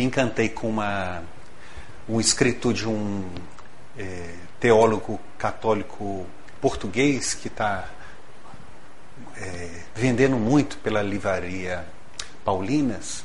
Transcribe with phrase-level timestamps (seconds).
[0.00, 1.22] me encantei com uma,
[2.08, 3.28] um escrito de um
[3.98, 6.24] é, teólogo católico
[6.58, 7.86] português que está
[9.36, 11.84] é, vendendo muito pela livraria
[12.42, 13.24] Paulinas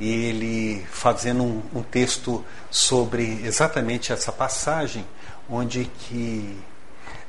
[0.00, 5.04] e ele fazendo um, um, texto sobre exatamente essa passagem
[5.50, 6.58] onde que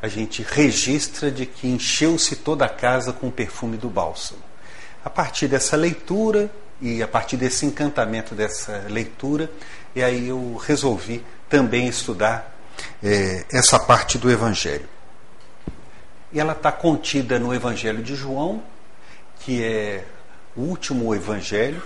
[0.01, 4.41] a gente registra de que encheu-se toda a casa com o perfume do bálsamo.
[5.03, 6.49] A partir dessa leitura
[6.81, 9.49] e a partir desse encantamento dessa leitura,
[9.95, 12.55] e aí eu resolvi também estudar
[13.03, 14.87] é, essa parte do Evangelho.
[16.31, 18.61] E ela está contida no Evangelho de João,
[19.39, 20.03] que é
[20.55, 21.81] o último Evangelho,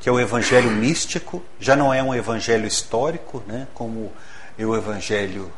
[0.00, 4.12] que é o Evangelho místico, já não é um Evangelho histórico, né, como
[4.58, 5.52] é o Evangelho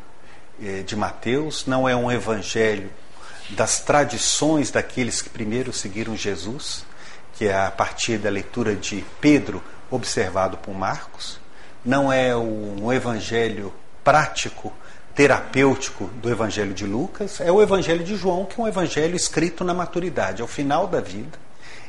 [0.61, 2.89] é, de Mateus, não é um Evangelho
[3.49, 6.85] das tradições daqueles que primeiro seguiram Jesus,
[7.37, 11.39] que é a partir da leitura de Pedro, observado por Marcos,
[11.85, 13.71] não é um evangelho
[14.03, 14.73] prático,
[15.13, 19.63] terapêutico do evangelho de Lucas, é o evangelho de João, que é um evangelho escrito
[19.63, 21.37] na maturidade, ao final da vida.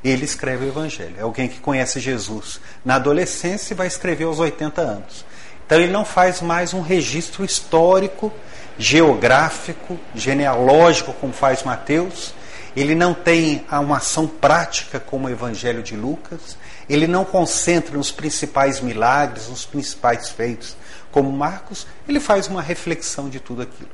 [0.05, 1.17] Ele escreve o evangelho.
[1.19, 5.25] É alguém que conhece Jesus na adolescência e vai escrever aos 80 anos.
[5.67, 8.33] Então ele não faz mais um registro histórico,
[8.79, 12.33] geográfico, genealógico, como faz Mateus,
[12.77, 16.57] ele não tem uma ação prática como o Evangelho de Lucas,
[16.89, 20.77] ele não concentra nos principais milagres, nos principais feitos,
[21.11, 23.91] como Marcos, ele faz uma reflexão de tudo aquilo.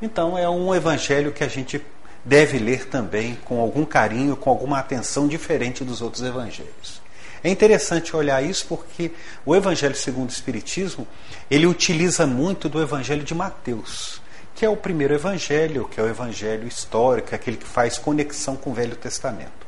[0.00, 1.82] Então é um evangelho que a gente
[2.24, 7.00] deve ler também com algum carinho, com alguma atenção diferente dos outros evangelhos.
[7.42, 9.12] É interessante olhar isso porque
[9.44, 11.06] o Evangelho segundo o Espiritismo
[11.48, 14.20] ele utiliza muito do Evangelho de Mateus
[14.56, 18.70] que é o primeiro evangelho, que é o evangelho histórico, aquele que faz conexão com
[18.70, 19.66] o Velho Testamento.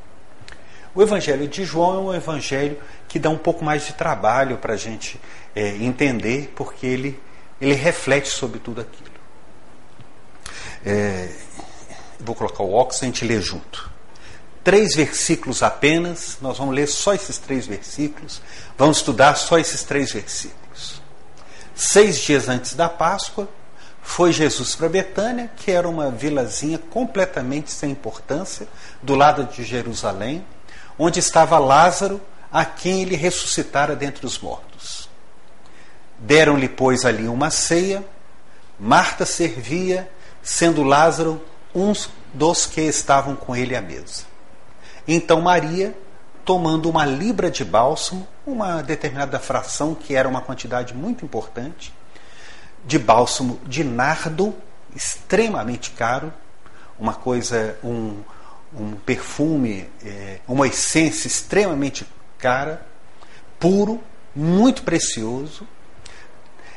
[0.94, 4.72] O evangelho de João é um evangelho que dá um pouco mais de trabalho para
[4.72, 5.20] a gente
[5.54, 7.20] é, entender, porque ele,
[7.60, 9.10] ele reflete sobre tudo aquilo.
[10.86, 11.28] É,
[12.18, 13.90] vou colocar o óculos e a gente lê junto.
[14.64, 18.40] Três versículos apenas, nós vamos ler só esses três versículos,
[18.76, 21.02] vamos estudar só esses três versículos.
[21.74, 23.48] Seis dias antes da Páscoa,
[24.08, 28.66] foi Jesus para Betânia, que era uma vilazinha completamente sem importância,
[29.02, 30.44] do lado de Jerusalém,
[30.98, 32.18] onde estava Lázaro,
[32.50, 35.10] a quem ele ressuscitara dentre os mortos.
[36.18, 38.02] Deram-lhe, pois, ali uma ceia,
[38.80, 40.10] Marta servia,
[40.42, 41.40] sendo Lázaro
[41.74, 41.92] um
[42.32, 44.22] dos que estavam com ele à mesa.
[45.06, 45.94] Então Maria,
[46.46, 51.92] tomando uma libra de bálsamo, uma determinada fração que era uma quantidade muito importante,
[52.88, 54.54] de bálsamo de nardo,
[54.96, 56.32] extremamente caro,
[56.98, 58.22] uma coisa, um,
[58.74, 62.06] um perfume, é, uma essência extremamente
[62.38, 62.84] cara,
[63.60, 64.02] puro,
[64.34, 65.68] muito precioso.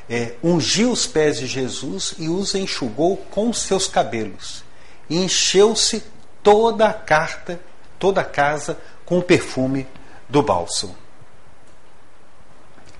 [0.09, 4.65] É, ungiu os pés de Jesus e os enxugou com seus cabelos.
[5.09, 6.03] E encheu-se
[6.43, 7.57] toda a carta,
[7.97, 9.87] toda a casa com o perfume
[10.27, 10.97] do bálsamo.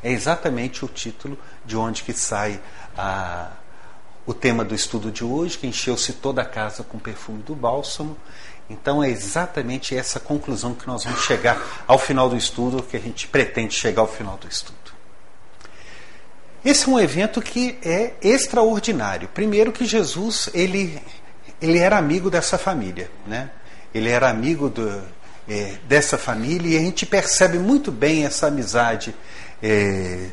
[0.02, 2.60] É exatamente o título de onde que sai
[2.98, 3.52] a,
[4.26, 7.56] o tema do estudo de hoje, que encheu-se toda a casa com o perfume do
[7.56, 8.18] bálsamo.
[8.70, 13.00] Então é exatamente essa conclusão que nós vamos chegar ao final do estudo, que a
[13.00, 14.78] gente pretende chegar ao final do estudo.
[16.64, 19.28] Esse é um evento que é extraordinário.
[19.28, 21.02] Primeiro que Jesus ele,
[21.62, 23.50] ele era amigo dessa família, né?
[23.94, 25.04] Ele era amigo do,
[25.50, 29.14] é, dessa família e a gente percebe muito bem essa amizade
[29.62, 30.30] é,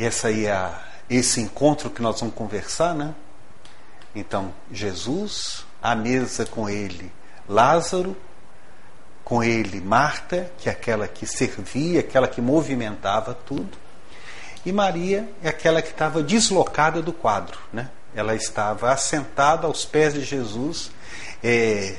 [0.00, 0.80] E essa aí é a,
[1.10, 3.14] esse encontro que nós vamos conversar, né?
[4.14, 7.12] Então, Jesus, à mesa com ele,
[7.46, 8.16] Lázaro,
[9.22, 13.76] com ele Marta, que é aquela que servia, aquela que movimentava tudo,
[14.64, 17.90] e Maria é aquela que estava deslocada do quadro, né?
[18.14, 20.90] Ela estava assentada aos pés de Jesus,
[21.44, 21.94] é,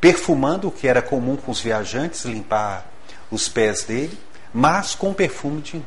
[0.00, 2.86] perfumando o que era comum com os viajantes, limpar
[3.28, 4.16] os pés dele,
[4.54, 5.82] mas com perfume de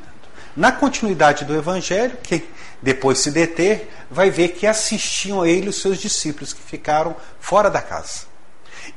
[0.55, 2.47] na continuidade do Evangelho, que
[2.81, 7.69] depois se deter, vai ver que assistiam a ele os seus discípulos que ficaram fora
[7.69, 8.33] da casa.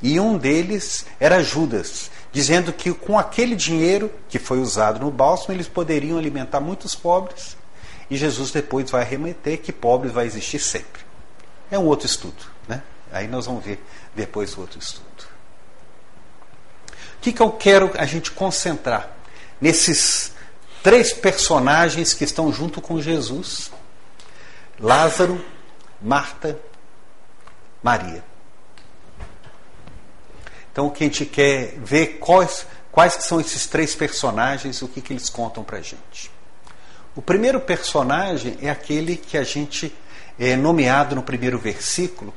[0.02, 5.54] E um deles era Judas, dizendo que com aquele dinheiro que foi usado no bálsamo,
[5.54, 7.56] eles poderiam alimentar muitos pobres.
[8.10, 11.02] E Jesus depois vai remeter que pobres vai existir sempre.
[11.70, 12.82] É um outro estudo, né?
[13.10, 13.82] Aí nós vamos ver
[14.14, 15.06] depois o outro estudo.
[17.16, 19.10] O que, que eu quero a gente concentrar
[19.60, 20.32] nesses
[20.86, 23.72] três personagens que estão junto com Jesus:
[24.78, 25.44] Lázaro,
[26.00, 26.56] Marta,
[27.82, 28.22] Maria.
[30.70, 34.80] Então, o que a gente quer ver quais, Quais são esses três personagens?
[34.80, 36.30] O que, que eles contam para a gente?
[37.14, 39.94] O primeiro personagem é aquele que a gente
[40.38, 42.32] é nomeado no primeiro versículo,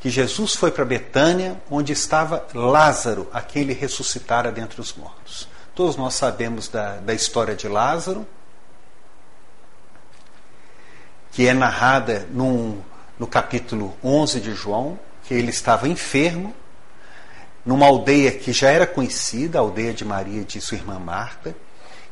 [0.00, 5.53] que Jesus foi para Betânia, onde estava Lázaro, aquele ressuscitara dentre os mortos.
[5.74, 8.24] Todos nós sabemos da, da história de Lázaro,
[11.32, 12.80] que é narrada num,
[13.18, 16.54] no capítulo 11 de João, que ele estava enfermo,
[17.66, 21.56] numa aldeia que já era conhecida, a aldeia de Maria e de sua irmã Marta.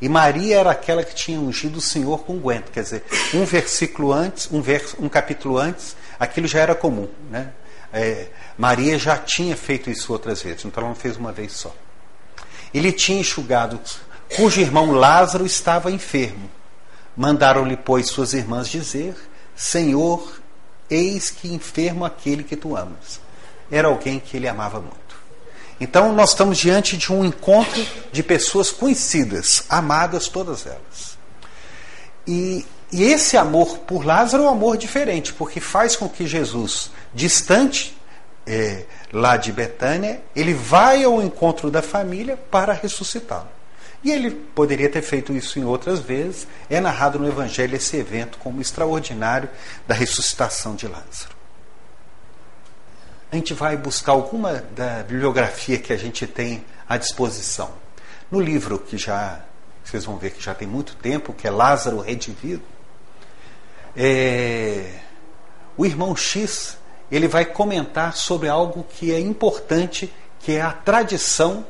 [0.00, 4.12] E Maria era aquela que tinha ungido o Senhor com guento, quer dizer, um versículo
[4.12, 7.08] antes, um, verso, um capítulo antes, aquilo já era comum.
[7.31, 7.53] Né?
[7.93, 8.26] É,
[8.58, 11.73] Maria já tinha feito isso outras vezes, então ela não fez uma vez só.
[12.73, 13.81] Ele tinha enxugado,
[14.37, 16.51] cujo irmão Lázaro estava enfermo.
[17.17, 19.15] Mandaram-lhe, pois, suas irmãs dizer:
[19.55, 20.41] Senhor,
[20.89, 23.21] eis que enfermo aquele que tu amas.
[23.71, 25.03] Era alguém que ele amava muito.
[25.81, 31.19] Então, nós estamos diante de um encontro de pessoas conhecidas, amadas todas elas.
[32.27, 36.91] E, e esse amor por Lázaro é um amor diferente, porque faz com que Jesus,
[37.13, 37.97] distante
[38.47, 43.49] é, lá de Betânia, ele vai ao encontro da família para ressuscitá-lo.
[44.03, 46.47] E ele poderia ter feito isso em outras vezes.
[46.69, 49.49] É narrado no Evangelho esse evento como extraordinário
[49.87, 51.37] da ressuscitação de Lázaro.
[53.31, 57.70] A gente vai buscar alguma da bibliografia que a gente tem à disposição.
[58.31, 59.41] No livro que já
[59.85, 62.62] vocês vão ver que já tem muito tempo, que é Lázaro Redivido,
[63.97, 65.00] é,
[65.76, 66.79] o irmão X
[67.12, 70.11] ele vai comentar sobre algo que é importante,
[70.41, 71.67] que é a tradição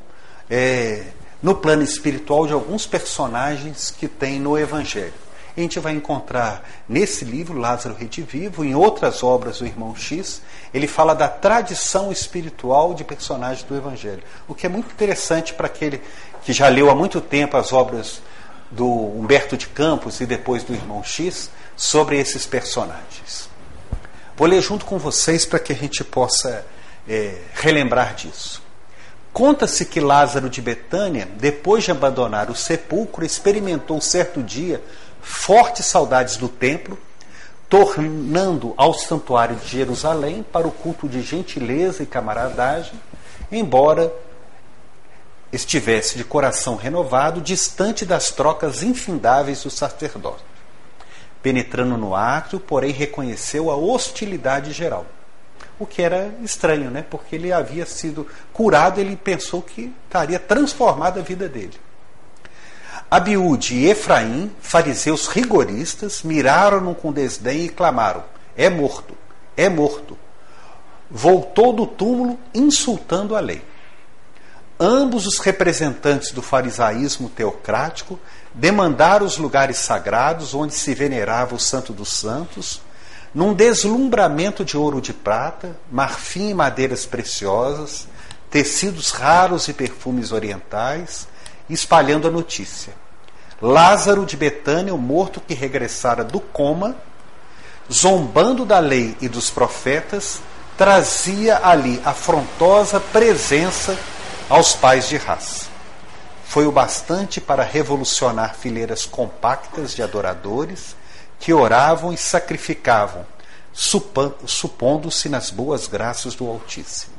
[0.49, 1.03] é,
[1.43, 5.13] no plano espiritual de alguns personagens que tem no Evangelho.
[5.57, 10.41] a gente vai encontrar nesse livro, Lázaro Redivivo, em outras obras do Irmão X,
[10.73, 14.23] ele fala da tradição espiritual de personagens do Evangelho.
[14.47, 16.01] O que é muito interessante para aquele
[16.45, 18.23] que já leu há muito tempo as obras
[18.71, 23.52] do Humberto de Campos e depois do Irmão X sobre esses personagens.
[24.37, 26.65] Vou ler junto com vocês para que a gente possa
[27.09, 28.63] é, relembrar disso.
[29.33, 34.83] Conta-se que Lázaro de Betânia, depois de abandonar o sepulcro, experimentou certo dia
[35.23, 36.99] fortes saudades do templo,
[37.69, 42.93] tornando ao santuário de Jerusalém para o culto de gentileza e camaradagem,
[43.51, 44.13] embora
[45.51, 50.52] estivesse de coração renovado, distante das trocas infindáveis do sacerdote.
[51.43, 55.07] Penetrando no átrio, porém reconheceu a hostilidade geral
[55.83, 57.05] o que era estranho, né?
[57.09, 61.79] porque ele havia sido curado, ele pensou que estaria transformada a vida dele.
[63.11, 68.25] Abiúde e Efraim, fariseus rigoristas, miraram-no com desdém e clamaram:
[68.57, 69.15] É morto,
[69.57, 70.17] é morto.
[71.11, 73.63] Voltou do túmulo insultando a lei.
[74.85, 78.19] Ambos os representantes do farisaísmo teocrático
[78.53, 82.83] demandaram os lugares sagrados onde se venerava o Santo dos Santos
[83.33, 88.09] num deslumbramento de ouro de prata, marfim e madeiras preciosas,
[88.51, 91.29] tecidos raros e perfumes orientais,
[91.71, 92.93] espalhando a notícia.
[93.61, 96.97] Lázaro de Betânia, o morto que regressara do coma,
[97.91, 100.41] zombando da lei e dos profetas,
[100.77, 103.97] trazia ali afrontosa presença
[104.49, 105.67] aos pais de raça.
[106.45, 110.95] Foi o bastante para revolucionar fileiras compactas de adoradores
[111.41, 113.27] que oravam e sacrificavam,
[113.73, 117.15] supondo-se nas boas graças do Altíssimo.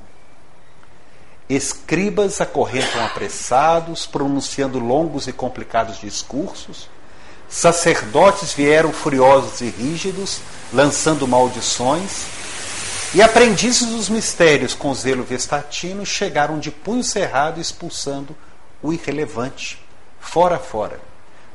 [1.49, 6.87] Escribas acorrentam apressados, pronunciando longos e complicados discursos.
[7.49, 10.39] Sacerdotes vieram furiosos e rígidos,
[10.71, 12.25] lançando maldições.
[13.13, 18.35] E aprendizes dos mistérios com zelo vestatino chegaram de punho cerrado expulsando
[18.81, 19.79] o irrelevante,
[20.19, 20.99] fora fora.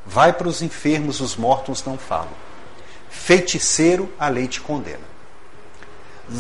[0.07, 2.31] Vai para os enfermos, os mortos não falam.
[3.11, 5.09] Feiticeiro, a lei te condena.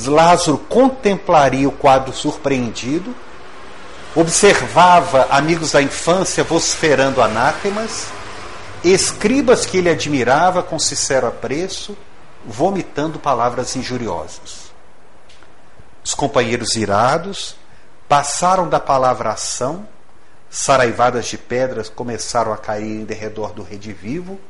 [0.06, 3.12] Lázaro contemplaria o quadro surpreendido,
[4.14, 8.06] observava amigos da infância vociferando anátemas,
[8.84, 11.98] escribas que ele admirava com sincero apreço,
[12.46, 14.67] vomitando palavras injuriosas.
[16.08, 17.54] Os companheiros irados
[18.08, 19.86] passaram da palavra ação,
[20.48, 24.40] saraivadas de pedras começaram a cair em derredor do redivivo,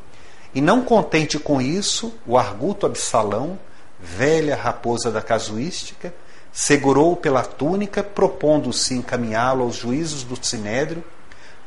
[0.55, 3.59] e não contente com isso, o arguto Absalão,
[3.99, 6.15] velha raposa da casuística,
[6.53, 11.03] segurou-o pela túnica, propondo-se encaminhá-lo aos juízos do Sinédrio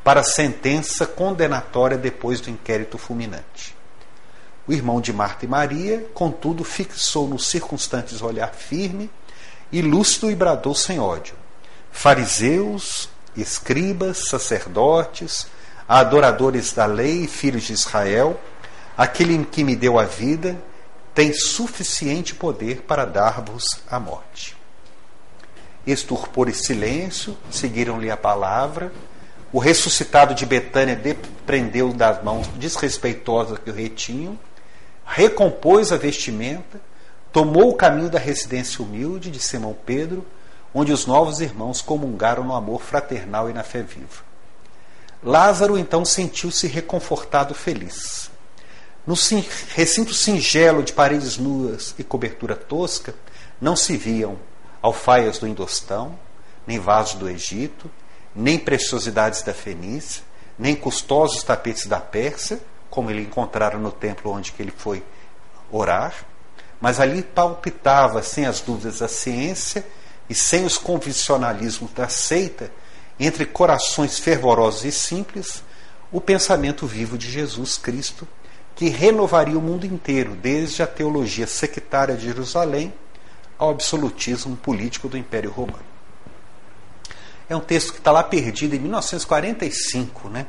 [0.02, 3.76] para sentença condenatória depois do inquérito fulminante.
[4.66, 9.10] O irmão de Marta e Maria, contudo, fixou no circunstantes olhar firme
[9.72, 11.34] e lúcido e bradou sem ódio.
[11.90, 15.46] Fariseus, escribas, sacerdotes,
[15.88, 18.38] adoradores da lei, filhos de Israel,
[18.96, 20.56] aquele que me deu a vida
[21.14, 24.56] tem suficiente poder para dar-vos a morte.
[25.86, 28.92] Estupor e silêncio, seguiram-lhe a palavra.
[29.52, 34.38] O ressuscitado de Betânia depreendeu das mãos desrespeitosas que o retinham,
[35.04, 36.80] recompôs a vestimenta,
[37.32, 40.24] tomou o caminho da residência humilde de Simão Pedro,
[40.74, 44.22] onde os novos irmãos comungaram no amor fraternal e na fé viva.
[45.22, 48.30] Lázaro então sentiu-se reconfortado feliz.
[49.06, 49.14] No
[49.74, 53.14] recinto singelo de paredes nuas e cobertura tosca,
[53.60, 54.38] não se viam
[54.80, 56.18] alfaias do Indostão,
[56.66, 57.90] nem vasos do Egito,
[58.34, 60.22] nem preciosidades da Fenícia,
[60.58, 62.60] nem custosos tapetes da Pérsia,
[62.90, 65.02] como ele encontrara no templo onde ele foi
[65.70, 66.14] orar,
[66.82, 69.86] mas ali palpitava, sem as dúvidas da ciência
[70.28, 72.72] e sem os convencionalismos da seita,
[73.20, 75.62] entre corações fervorosos e simples,
[76.10, 78.26] o pensamento vivo de Jesus Cristo,
[78.74, 82.92] que renovaria o mundo inteiro, desde a teologia sectária de Jerusalém
[83.56, 85.84] ao absolutismo político do Império Romano.
[87.48, 90.46] É um texto que está lá perdido em 1945, né?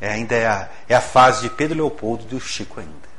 [0.00, 3.09] É, ainda é a, é a fase de Pedro Leopoldo e do Chico ainda.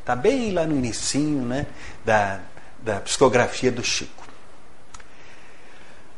[0.00, 1.66] Está bem lá no inicinho né,
[2.04, 2.40] da,
[2.82, 4.24] da psicografia do Chico.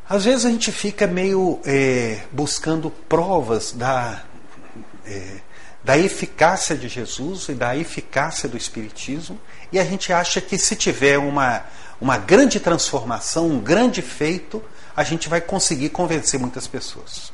[0.08, 4.22] Às vezes a gente fica meio é, buscando provas da,
[5.04, 5.40] é,
[5.82, 9.40] da eficácia de Jesus e da eficácia do Espiritismo,
[9.72, 11.64] e a gente acha que se tiver uma,
[12.00, 14.62] uma grande transformação, um grande feito,
[14.96, 17.32] a gente vai conseguir convencer muitas pessoas.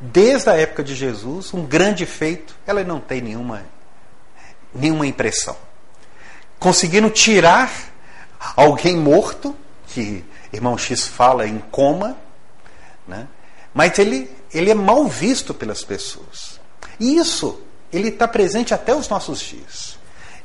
[0.00, 3.64] Desde a época de Jesus, um grande feito, ela não tem nenhuma,
[4.74, 5.56] nenhuma impressão.
[6.58, 7.70] Conseguiram tirar
[8.56, 9.56] alguém morto,
[9.86, 12.16] que irmão X fala em coma,
[13.06, 13.26] né?
[13.72, 16.60] mas ele, ele é mal visto pelas pessoas.
[16.98, 17.60] E isso,
[17.92, 19.98] ele está presente até os nossos dias.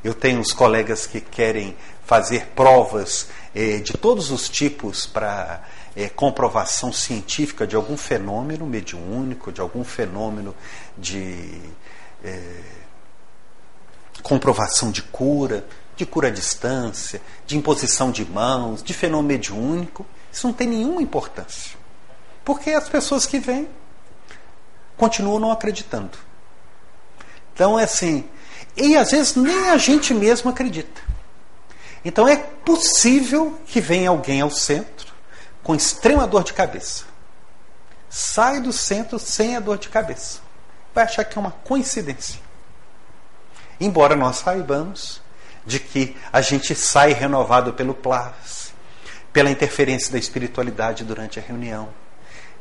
[0.03, 1.75] Eu tenho uns colegas que querem
[2.06, 5.63] fazer provas eh, de todos os tipos para
[5.96, 10.53] eh, comprovação científica de algum fenômeno mediúnico, de algum fenômeno
[10.98, 11.62] de
[12.24, 12.62] eh,
[14.24, 15.65] comprovação de cura,
[15.96, 20.06] de cura à distância, de imposição de mãos, de fenômeno mediúnico.
[20.32, 21.77] Isso não tem nenhuma importância.
[22.44, 23.68] Porque as pessoas que vêm
[24.98, 26.18] continuam não acreditando.
[27.53, 28.27] Então é assim.
[28.75, 31.01] E às vezes nem a gente mesmo acredita.
[32.03, 35.13] Então é possível que venha alguém ao centro
[35.62, 37.06] com extrema dor de cabeça.
[38.10, 40.39] Sai do centro sem a dor de cabeça.
[40.94, 42.39] Vai achar que é uma coincidência.
[43.83, 45.21] Embora nós saibamos
[45.65, 48.73] de que a gente sai renovado pelo plas,
[49.33, 51.89] pela interferência da espiritualidade durante a reunião,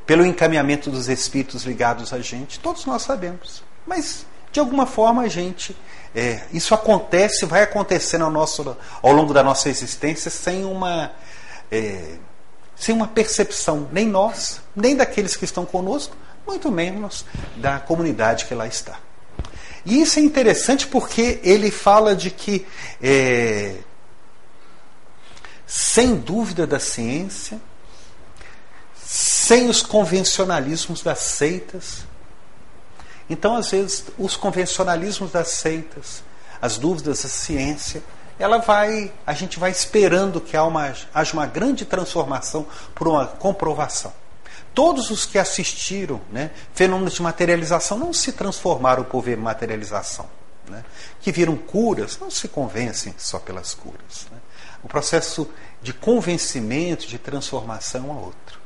[0.04, 3.62] pelo encaminhamento dos espíritos ligados a gente, todos nós sabemos.
[3.86, 5.76] Mas, de alguma forma, a gente
[6.12, 11.12] é, isso acontece, vai acontecendo ao, nosso, ao longo da nossa existência sem uma,
[11.70, 12.16] é,
[12.74, 17.24] sem uma percepção, nem nós, nem daqueles que estão conosco, muito menos
[17.58, 18.98] da comunidade que lá está.
[19.84, 22.66] E isso é interessante porque ele fala de que,
[23.02, 23.76] é,
[25.66, 27.60] sem dúvida da ciência,
[29.04, 32.04] sem os convencionalismos das seitas,
[33.28, 36.22] então, às vezes, os convencionalismos das seitas,
[36.60, 38.02] as dúvidas da ciência,
[38.38, 44.12] ela vai, a gente vai esperando que uma, haja uma grande transformação por uma comprovação.
[44.74, 50.26] Todos os que assistiram né, fenômenos de materialização não se transformaram por ver materialização.
[50.68, 50.84] Né?
[51.20, 54.26] Que viram curas, não se convencem só pelas curas.
[54.30, 54.38] Né?
[54.82, 55.48] O processo
[55.82, 58.60] de convencimento, de transformação é outro.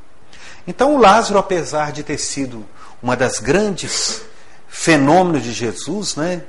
[0.66, 2.66] Então, o Lázaro, apesar de ter sido
[3.02, 4.22] uma das grandes
[4.68, 6.42] fenômeno de Jesus, né,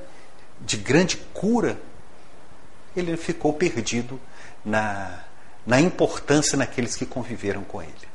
[0.60, 1.80] de grande cura,
[2.96, 4.20] ele ficou perdido
[4.66, 5.24] na,
[5.66, 8.07] na importância naqueles que conviveram com ele.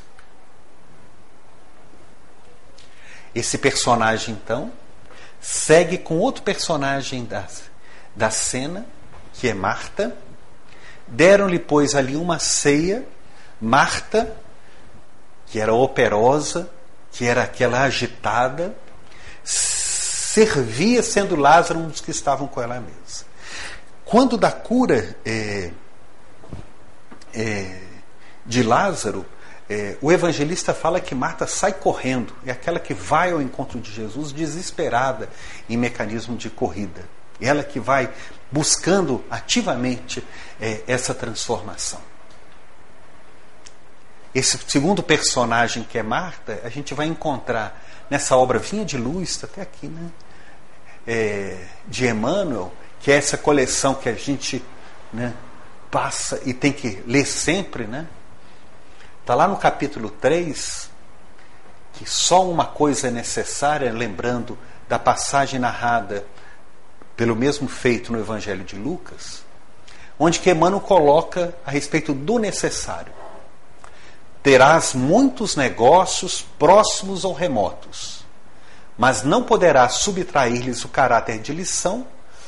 [3.35, 4.71] Esse personagem, então,
[5.41, 7.47] segue com outro personagem da,
[8.15, 8.87] da cena,
[9.35, 10.17] que é Marta.
[11.07, 13.07] Deram-lhe, pois, ali uma ceia.
[13.61, 14.35] Marta,
[15.47, 16.69] que era operosa,
[17.13, 18.75] que era aquela agitada,
[19.45, 23.27] servia sendo Lázaro um dos que estavam com ela mesma.
[24.05, 25.71] Quando da cura é,
[27.35, 27.81] é,
[28.45, 29.25] de Lázaro,
[29.73, 33.91] é, o evangelista fala que Marta sai correndo, é aquela que vai ao encontro de
[33.91, 35.31] Jesus desesperada
[35.67, 37.09] em mecanismo de corrida.
[37.41, 38.13] Ela que vai
[38.51, 40.23] buscando ativamente
[40.61, 42.01] é, essa transformação.
[44.35, 49.31] esse segundo personagem que é Marta, a gente vai encontrar nessa obra Vinha de Luz,
[49.31, 50.11] está até aqui, né?
[51.07, 54.63] É, de Emmanuel, que é essa coleção que a gente
[55.13, 55.35] né,
[55.91, 58.07] passa e tem que ler sempre, né?
[59.23, 60.91] Está lá no capítulo 3,
[61.93, 66.27] que só uma coisa é necessária, lembrando da passagem narrada
[67.17, 69.45] pelo mesmo feito no Evangelho de Lucas,
[70.19, 73.13] onde que Emmanuel coloca a respeito do necessário.
[74.43, 78.25] Terás muitos negócios próximos ou remotos,
[78.99, 82.05] mas não poderás subtrair-lhes o caráter de lição,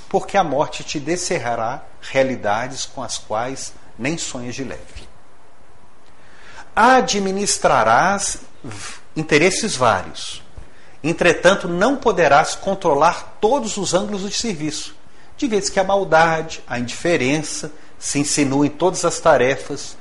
[0.08, 5.13] porque a morte te descerrará realidades com as quais nem sonhas de leve.
[6.76, 8.38] Administrarás
[9.14, 10.42] interesses vários,
[11.04, 14.96] entretanto não poderás controlar todos os ângulos de serviço,
[15.36, 19.96] de vez que a maldade, a indiferença se insinuam em todas as tarefas,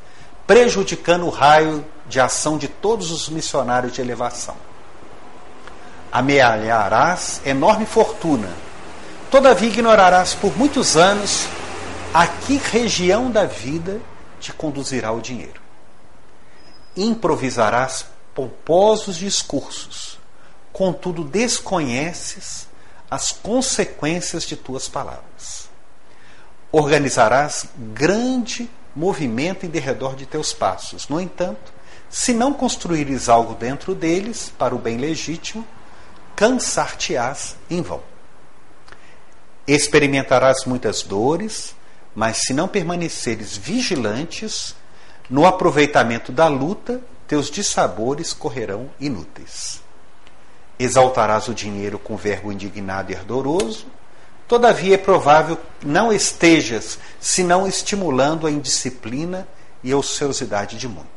[0.48, 4.56] prejudicando o raio de ação de todos os missionários de elevação.
[6.12, 8.50] Amealharás enorme fortuna,
[9.30, 11.46] todavia ignorarás por muitos anos
[12.12, 14.02] a que região da vida
[14.40, 15.63] te conduzirá o dinheiro.
[16.96, 20.20] Improvisarás pomposos discursos,
[20.72, 22.68] contudo desconheces
[23.10, 25.70] as consequências de tuas palavras.
[26.72, 31.08] Organizarás grande movimento em derredor de teus passos.
[31.08, 31.72] No entanto,
[32.10, 35.66] se não construíres algo dentro deles para o bem legítimo,
[36.36, 38.02] cansar-te-ás em vão.
[39.68, 41.76] Experimentarás muitas dores,
[42.14, 44.76] mas se não permaneceres vigilantes
[45.30, 49.82] no aproveitamento da luta, teus dissabores correrão inúteis.
[50.78, 53.86] Exaltarás o dinheiro com verbo indignado e ardoroso,
[54.48, 59.48] todavia é provável que não estejas senão estimulando a indisciplina
[59.84, 61.14] e a ociosidade de muitos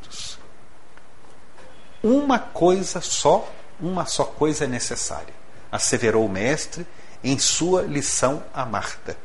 [2.06, 5.34] uma coisa só, uma só coisa é necessária,
[5.72, 6.86] asseverou o mestre
[7.22, 9.16] em sua lição a Marta,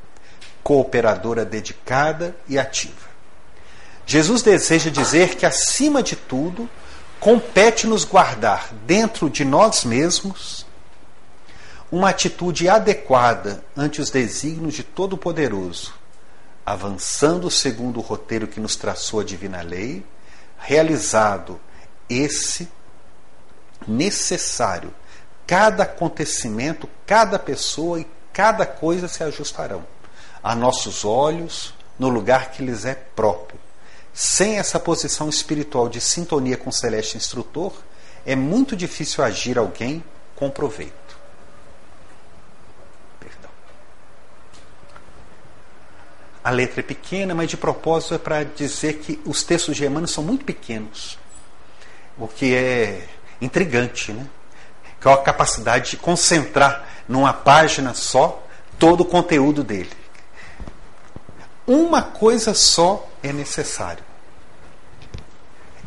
[0.63, 3.10] cooperadora dedicada e ativa.
[4.11, 6.69] Jesus deseja dizer que, acima de tudo,
[7.17, 10.65] compete-nos guardar dentro de nós mesmos
[11.89, 15.93] uma atitude adequada ante os desígnios de Todo-Poderoso,
[16.65, 20.05] avançando segundo o roteiro que nos traçou a divina lei,
[20.59, 21.57] realizado
[22.09, 22.67] esse
[23.87, 24.93] necessário.
[25.47, 29.85] Cada acontecimento, cada pessoa e cada coisa se ajustarão
[30.43, 33.70] a nossos olhos no lugar que lhes é próprio.
[34.13, 37.73] Sem essa posição espiritual de sintonia com o celeste instrutor,
[38.25, 40.03] é muito difícil agir alguém
[40.35, 41.17] com proveito.
[43.19, 43.49] Perdão.
[46.43, 50.07] A letra é pequena, mas de propósito é para dizer que os textos de Emmanuel
[50.07, 51.21] são muito pequenos
[52.17, 53.07] o que é
[53.41, 54.27] intrigante, né?
[54.99, 58.45] que é a capacidade de concentrar numa página só
[58.77, 59.89] todo o conteúdo dele.
[61.71, 64.03] Uma coisa só é necessário.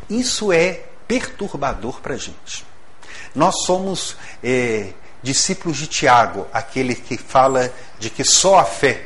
[0.09, 2.65] Isso é perturbador para a gente.
[3.35, 9.05] Nós somos é, discípulos de Tiago, aquele que fala de que só a fé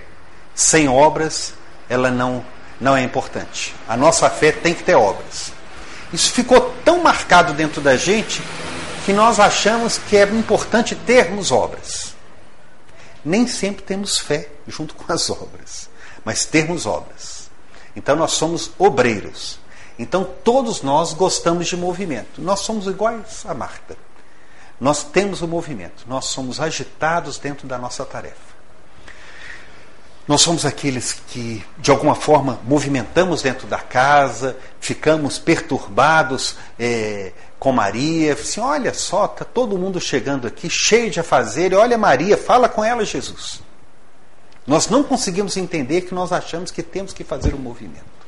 [0.56, 1.54] sem obras
[1.90, 2.46] ela não,
[2.80, 3.76] não é importante.
[3.86, 5.52] A nossa fé tem que ter obras.
[6.14, 8.42] Isso ficou tão marcado dentro da gente
[9.06, 12.16] que nós achamos que é importante termos obras.
[13.26, 15.89] Nem sempre temos fé junto com as obras,
[16.24, 17.50] mas termos obras.
[17.96, 19.60] Então nós somos obreiros.
[19.98, 22.42] Então todos nós gostamos de movimento.
[22.42, 23.98] Nós somos iguais a Marta.
[24.80, 28.50] Nós temos o movimento, nós somos agitados dentro da nossa tarefa.
[30.26, 37.72] Nós somos aqueles que, de alguma forma, movimentamos dentro da casa, ficamos perturbados é, com
[37.72, 38.34] Maria.
[38.34, 41.74] Assim, olha só, está todo mundo chegando aqui, cheio de afazer.
[41.74, 43.60] Olha Maria, fala com ela, Jesus.
[44.66, 48.20] Nós não conseguimos entender que nós achamos que temos que fazer um movimento.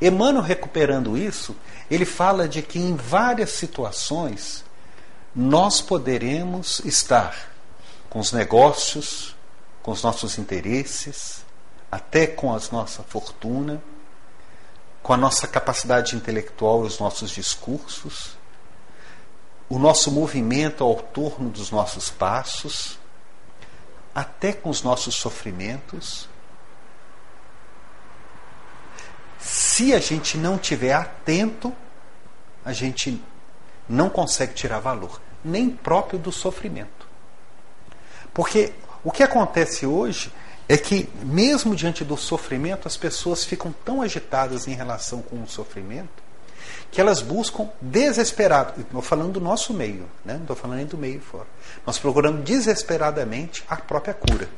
[0.00, 1.54] Emmanuel, recuperando isso,
[1.90, 4.64] ele fala de que em várias situações
[5.34, 7.50] nós poderemos estar
[8.08, 9.36] com os negócios,
[9.82, 11.44] com os nossos interesses,
[11.90, 13.82] até com a nossa fortuna,
[15.02, 18.36] com a nossa capacidade intelectual e os nossos discursos,
[19.68, 22.98] o nosso movimento ao torno dos nossos passos,
[24.14, 26.28] até com os nossos sofrimentos.
[29.38, 31.74] Se a gente não tiver atento,
[32.64, 33.22] a gente
[33.88, 37.08] não consegue tirar valor, nem próprio do sofrimento.
[38.34, 40.32] Porque o que acontece hoje
[40.68, 45.48] é que, mesmo diante do sofrimento, as pessoas ficam tão agitadas em relação com o
[45.48, 46.29] sofrimento
[46.90, 50.34] que elas buscam desesperado, estou falando do nosso meio, né?
[50.34, 51.46] não estou falando nem do meio fora.
[51.86, 54.48] Nós procuramos desesperadamente a própria cura,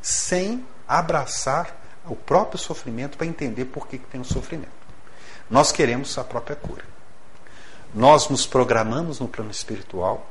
[0.00, 4.70] sem abraçar o próprio sofrimento para entender por que, que tem o sofrimento.
[5.48, 6.84] Nós queremos a própria cura.
[7.94, 10.30] Nós nos programamos no plano espiritual,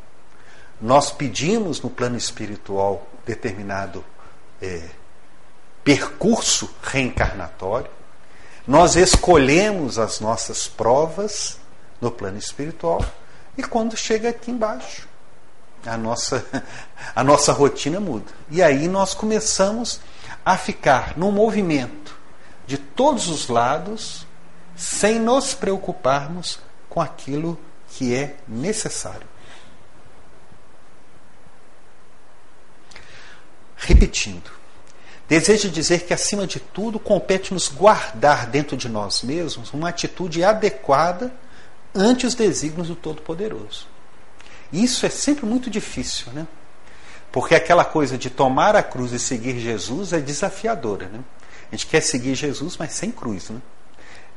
[0.82, 4.04] nós pedimos no plano espiritual determinado
[4.62, 4.90] é,
[5.84, 7.90] percurso reencarnatório,
[8.70, 11.58] nós escolhemos as nossas provas
[12.00, 13.04] no plano espiritual
[13.58, 15.10] e quando chega aqui embaixo,
[15.84, 16.46] a nossa,
[17.16, 18.32] a nossa rotina muda.
[18.48, 20.00] E aí nós começamos
[20.46, 22.16] a ficar num movimento
[22.68, 24.28] de todos os lados,
[24.76, 29.28] sem nos preocuparmos com aquilo que é necessário.
[33.76, 34.52] Repetindo,
[35.30, 41.32] desejo dizer que, acima de tudo, compete-nos guardar dentro de nós mesmos uma atitude adequada
[41.94, 43.88] ante os desígnios do Todo-Poderoso.
[44.74, 46.48] Isso é sempre muito difícil, né?
[47.32, 51.20] Porque aquela coisa de tomar a cruz e seguir Jesus é desafiadora, né?
[51.72, 53.62] A gente quer seguir Jesus, mas sem cruz, né?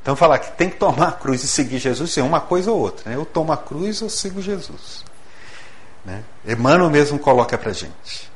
[0.03, 2.79] Então falar que tem que tomar a cruz e seguir Jesus é uma coisa ou
[2.79, 3.09] outra.
[3.09, 3.17] Né?
[3.17, 5.05] Eu tomo a cruz ou sigo Jesus.
[6.05, 6.23] Né?
[6.47, 8.32] Emmanuel mesmo coloca para gente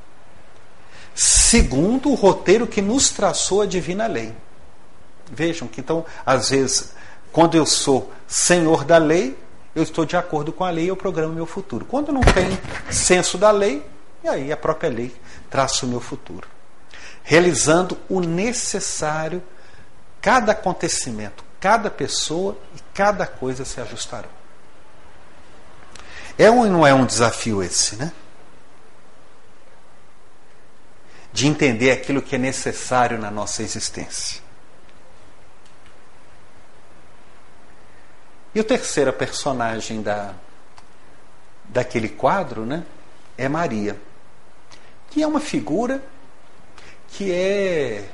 [1.17, 4.35] segundo o roteiro que nos traçou a divina lei.
[5.33, 6.93] Vejam que então, às vezes,
[7.33, 9.37] quando eu sou senhor da lei,
[9.75, 11.87] eu estou de acordo com a lei e eu programo meu futuro.
[11.87, 12.59] Quando não tem
[12.91, 13.85] senso da lei,
[14.23, 15.15] e aí a própria lei
[15.51, 16.47] traça o meu futuro.
[17.23, 19.43] Realizando o necessário,
[20.21, 24.29] cada acontecimento, cada pessoa e cada coisa se ajustarão.
[26.39, 28.13] É ou não é um desafio esse, né?
[31.37, 34.41] De entender aquilo que é necessário na nossa existência.
[38.55, 40.33] E o terceira personagem da,
[41.67, 42.85] daquele quadro né,
[43.37, 44.01] é Maria,
[45.11, 46.03] que é uma figura
[47.09, 48.09] que é,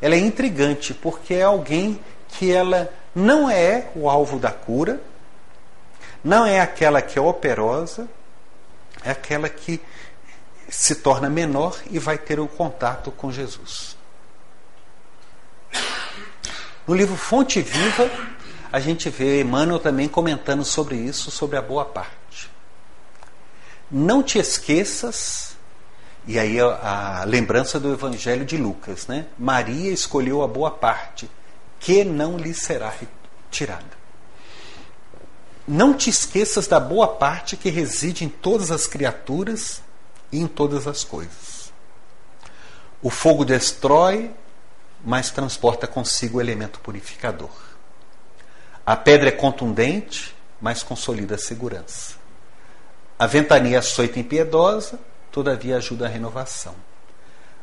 [0.00, 5.00] ela é intrigante, porque é alguém que ela não é o alvo da cura,
[6.22, 8.08] não é aquela que é operosa,
[9.02, 9.80] é aquela que
[10.68, 13.96] se torna menor e vai ter o contato com Jesus.
[16.86, 18.10] No livro Fonte Viva,
[18.72, 22.50] a gente vê Emmanuel também comentando sobre isso, sobre a boa parte.
[23.90, 25.56] Não te esqueças,
[26.26, 29.26] e aí a, a lembrança do Evangelho de Lucas, né?
[29.38, 31.30] Maria escolheu a boa parte,
[31.80, 33.98] que não lhe será retirada.
[35.66, 39.82] Não te esqueças da boa parte que reside em todas as criaturas
[40.30, 41.72] e em todas as coisas.
[43.02, 44.30] O fogo destrói,
[45.04, 47.50] mas transporta consigo o elemento purificador.
[48.84, 52.16] A pedra é contundente, mas consolida a segurança.
[53.18, 54.98] A ventania é açoita impiedosa,
[55.30, 56.74] todavia ajuda a renovação.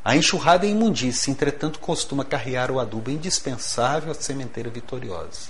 [0.03, 5.49] A enxurrada é imundícia, entretanto, costuma carrear o adubo indispensável à sementeira vitoriosa.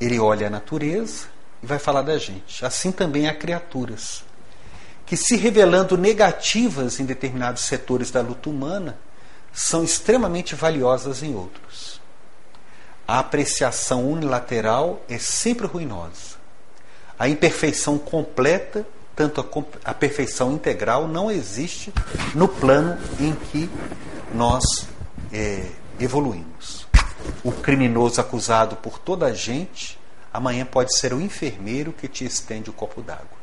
[0.00, 1.26] Ele olha a natureza
[1.62, 2.64] e vai falar da gente.
[2.64, 4.24] Assim também há criaturas
[5.08, 8.98] que, se revelando negativas em determinados setores da luta humana,
[9.50, 11.98] são extremamente valiosas em outros.
[13.06, 16.36] A apreciação unilateral é sempre ruinosa.
[17.18, 21.90] A imperfeição completa, tanto a, a perfeição integral, não existe
[22.34, 23.70] no plano em que
[24.34, 24.86] nós
[25.32, 26.86] é, evoluímos.
[27.42, 29.98] O criminoso acusado por toda a gente,
[30.30, 33.37] amanhã pode ser o enfermeiro que te estende o copo d'água.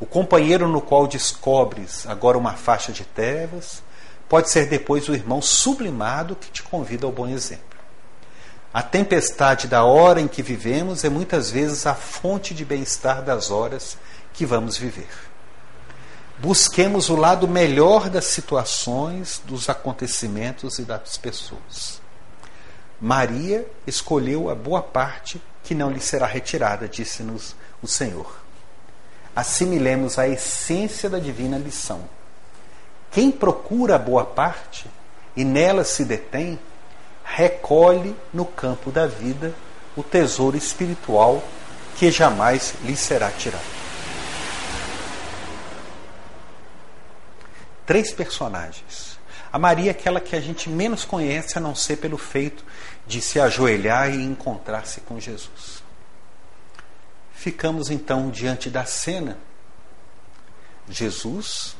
[0.00, 3.82] O companheiro no qual descobres agora uma faixa de trevas
[4.28, 7.64] pode ser depois o irmão sublimado que te convida ao bom exemplo.
[8.72, 13.50] A tempestade da hora em que vivemos é muitas vezes a fonte de bem-estar das
[13.50, 13.96] horas
[14.32, 15.08] que vamos viver.
[16.38, 22.00] Busquemos o lado melhor das situações, dos acontecimentos e das pessoas.
[23.00, 28.47] Maria escolheu a boa parte que não lhe será retirada, disse-nos o Senhor
[29.38, 32.00] assimilemos a essência da divina lição.
[33.08, 34.90] Quem procura a boa parte
[35.36, 36.58] e nela se detém,
[37.22, 39.54] recolhe no campo da vida
[39.96, 41.40] o tesouro espiritual
[41.96, 43.62] que jamais lhe será tirado.
[47.86, 49.20] Três personagens.
[49.52, 52.64] A Maria é aquela que a gente menos conhece, a não ser pelo feito
[53.06, 55.77] de se ajoelhar e encontrar-se com Jesus.
[57.38, 59.38] Ficamos então diante da cena.
[60.88, 61.76] Jesus,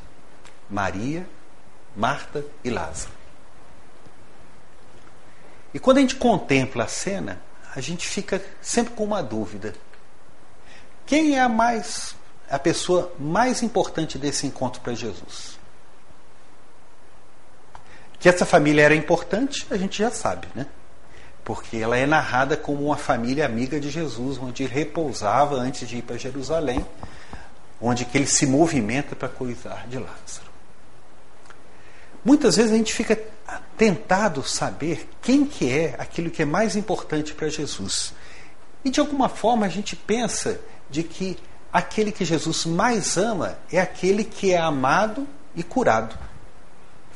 [0.71, 1.29] Maria,
[1.97, 3.13] Marta e Lázaro.
[5.75, 7.43] E quando a gente contempla a cena,
[7.75, 9.75] a gente fica sempre com uma dúvida.
[11.05, 12.15] Quem é a mais
[12.49, 15.59] a pessoa mais importante desse encontro para Jesus?
[18.21, 20.69] Que essa família era importante, a gente já sabe, né?
[21.49, 25.97] Porque ela é narrada como uma família amiga de Jesus, onde ele repousava antes de
[25.97, 26.85] ir para Jerusalém,
[27.81, 30.51] onde que ele se movimenta para cuidar de Lázaro.
[32.23, 33.19] Muitas vezes a gente fica
[33.79, 38.13] tentado saber quem que é aquilo que é mais importante para Jesus.
[38.85, 41.39] E de alguma forma a gente pensa de que
[41.73, 46.15] aquele que Jesus mais ama é aquele que é amado e curado.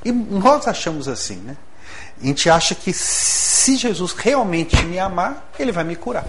[0.03, 1.59] E nós achamos assim, né?
[2.23, 6.25] A gente acha que se Jesus realmente me amar, ele vai me curar.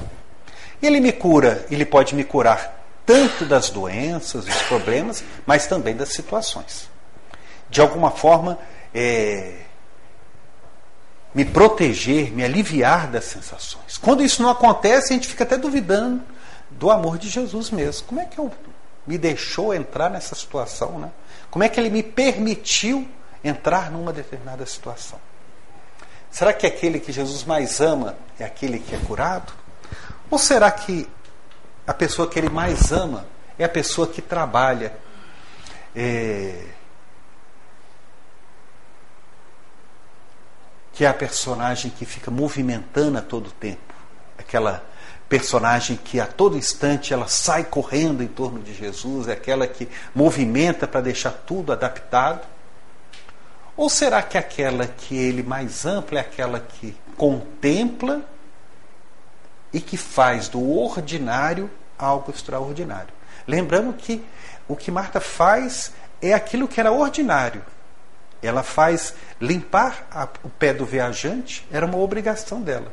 [0.81, 6.09] Ele me cura, ele pode me curar tanto das doenças, dos problemas, mas também das
[6.09, 6.89] situações.
[7.69, 8.57] De alguma forma,
[8.93, 9.59] é,
[11.33, 13.97] me proteger, me aliviar das sensações.
[13.97, 16.23] Quando isso não acontece, a gente fica até duvidando
[16.71, 18.07] do amor de Jesus mesmo.
[18.07, 18.51] Como é que eu
[19.05, 21.11] me deixou entrar nessa situação, né?
[21.51, 23.07] Como é que ele me permitiu
[23.43, 25.19] entrar numa determinada situação?
[26.33, 29.53] Será que aquele que Jesus mais ama é aquele que é curado?
[30.31, 31.07] Ou será que
[31.85, 34.97] a pessoa que ele mais ama é a pessoa que trabalha
[35.95, 36.69] é,
[40.91, 43.93] que é a personagem que fica movimentando a todo tempo,
[44.35, 44.83] aquela
[45.29, 49.87] personagem que a todo instante ela sai correndo em torno de Jesus, é aquela que
[50.15, 52.52] movimenta para deixar tudo adaptado?
[53.75, 58.21] Ou será que aquela que ele mais ampla é aquela que contempla
[59.71, 63.13] e que faz do ordinário algo extraordinário?
[63.47, 64.23] Lembrando que
[64.67, 67.63] o que Marta faz é aquilo que era ordinário,
[68.41, 72.91] ela faz limpar a, o pé do viajante, era uma obrigação dela.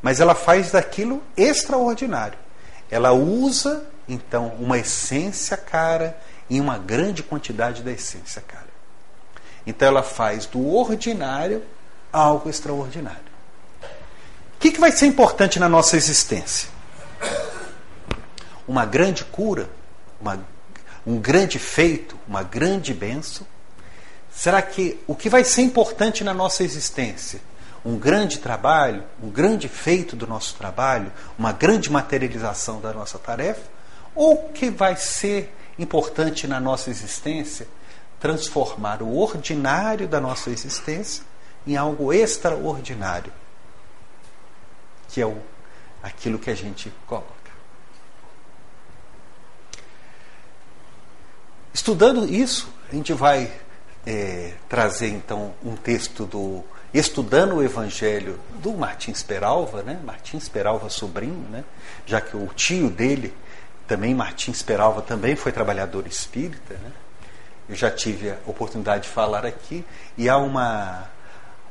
[0.00, 2.38] Mas ela faz daquilo extraordinário.
[2.90, 6.16] Ela usa, então, uma essência cara
[6.48, 8.67] em uma grande quantidade da essência cara.
[9.68, 11.62] Então ela faz do ordinário
[12.12, 13.28] algo extraordinário.
[14.56, 16.68] O que, que vai ser importante na nossa existência?
[18.66, 19.70] Uma grande cura,
[20.20, 20.40] uma,
[21.06, 23.46] um grande feito, uma grande benção
[24.38, 27.40] Será que o que vai ser importante na nossa existência?
[27.84, 33.62] Um grande trabalho, um grande feito do nosso trabalho, uma grande materialização da nossa tarefa?
[34.14, 37.66] Ou o que vai ser importante na nossa existência?
[38.20, 41.24] Transformar o ordinário da nossa existência
[41.66, 43.32] em algo extraordinário,
[45.08, 45.36] que é o,
[46.02, 47.28] aquilo que a gente coloca.
[51.72, 53.52] Estudando isso, a gente vai
[54.06, 60.00] é, trazer então um texto do Estudando o Evangelho do Martins Peralva, né?
[60.02, 61.62] Martins Peralva sobrinho, né?
[62.06, 63.34] já que o tio dele,
[63.86, 66.74] também Martins Peralva, também foi trabalhador espírita.
[66.74, 66.90] Né?
[67.68, 69.84] Eu já tive a oportunidade de falar aqui
[70.16, 71.10] e há uma,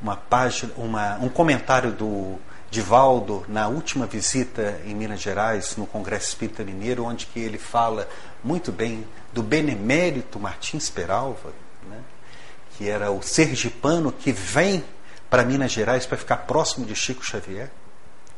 [0.00, 2.38] uma página, uma, um comentário do
[2.70, 8.08] Divaldo na última visita em Minas Gerais, no Congresso Espírita Mineiro, onde que ele fala
[8.44, 11.52] muito bem do benemérito Martins Peralva,
[12.76, 14.84] que era o sergipano que vem
[15.28, 17.70] para Minas Gerais para ficar próximo de Chico Xavier.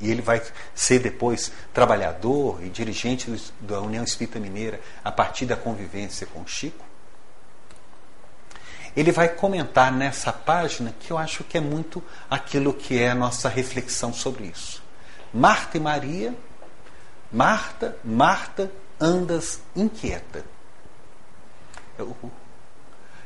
[0.01, 0.40] E ele vai
[0.75, 6.89] ser depois trabalhador e dirigente da União Espírita Mineira a partir da convivência com Chico.
[8.96, 13.14] Ele vai comentar nessa página que eu acho que é muito aquilo que é a
[13.14, 14.83] nossa reflexão sobre isso.
[15.33, 16.35] Marta e Maria,
[17.31, 20.44] Marta, Marta, andas inquieta.
[21.96, 22.16] Eu,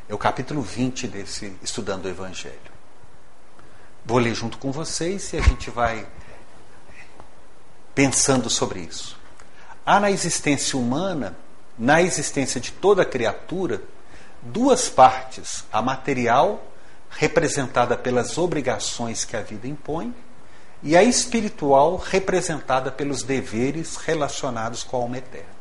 [0.08, 2.74] é o capítulo 20 desse Estudando o Evangelho.
[4.04, 6.06] Vou ler junto com vocês e a gente vai
[7.94, 9.18] pensando sobre isso.
[9.86, 11.34] Há na existência humana,
[11.78, 13.82] na existência de toda criatura,
[14.44, 16.62] duas partes: a material,
[17.10, 20.14] representada pelas obrigações que a vida impõe,
[20.82, 25.54] e a espiritual, representada pelos deveres relacionados com a alma eterna.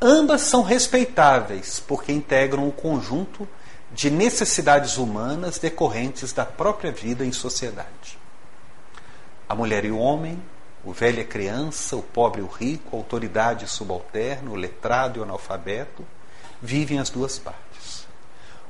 [0.00, 3.46] Ambas são respeitáveis, porque integram o conjunto
[3.92, 8.18] de necessidades humanas decorrentes da própria vida em sociedade.
[9.48, 10.42] A mulher e o homem,
[10.82, 14.56] o velho e a criança, o pobre e o rico, a autoridade e subalterno, o
[14.56, 16.04] letrado e o analfabeto,
[16.62, 18.06] vivem as duas partes.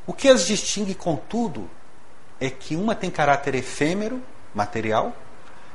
[0.06, 1.68] O que as distingue, contudo,
[2.40, 4.20] é que uma tem caráter efêmero,
[4.54, 5.14] material,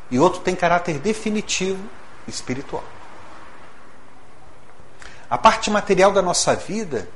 [0.10, 1.82] e outro tem caráter definitivo,
[2.28, 2.84] espiritual.
[5.30, 7.08] A parte material da nossa vida,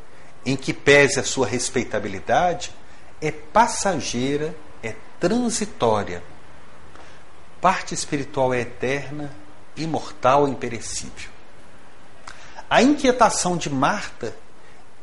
[0.45, 2.71] em que pese a sua respeitabilidade,
[3.21, 6.23] é passageira, é transitória.
[7.59, 9.31] parte espiritual é eterna,
[9.77, 11.29] imortal imperecível.
[12.69, 14.35] A inquietação de Marta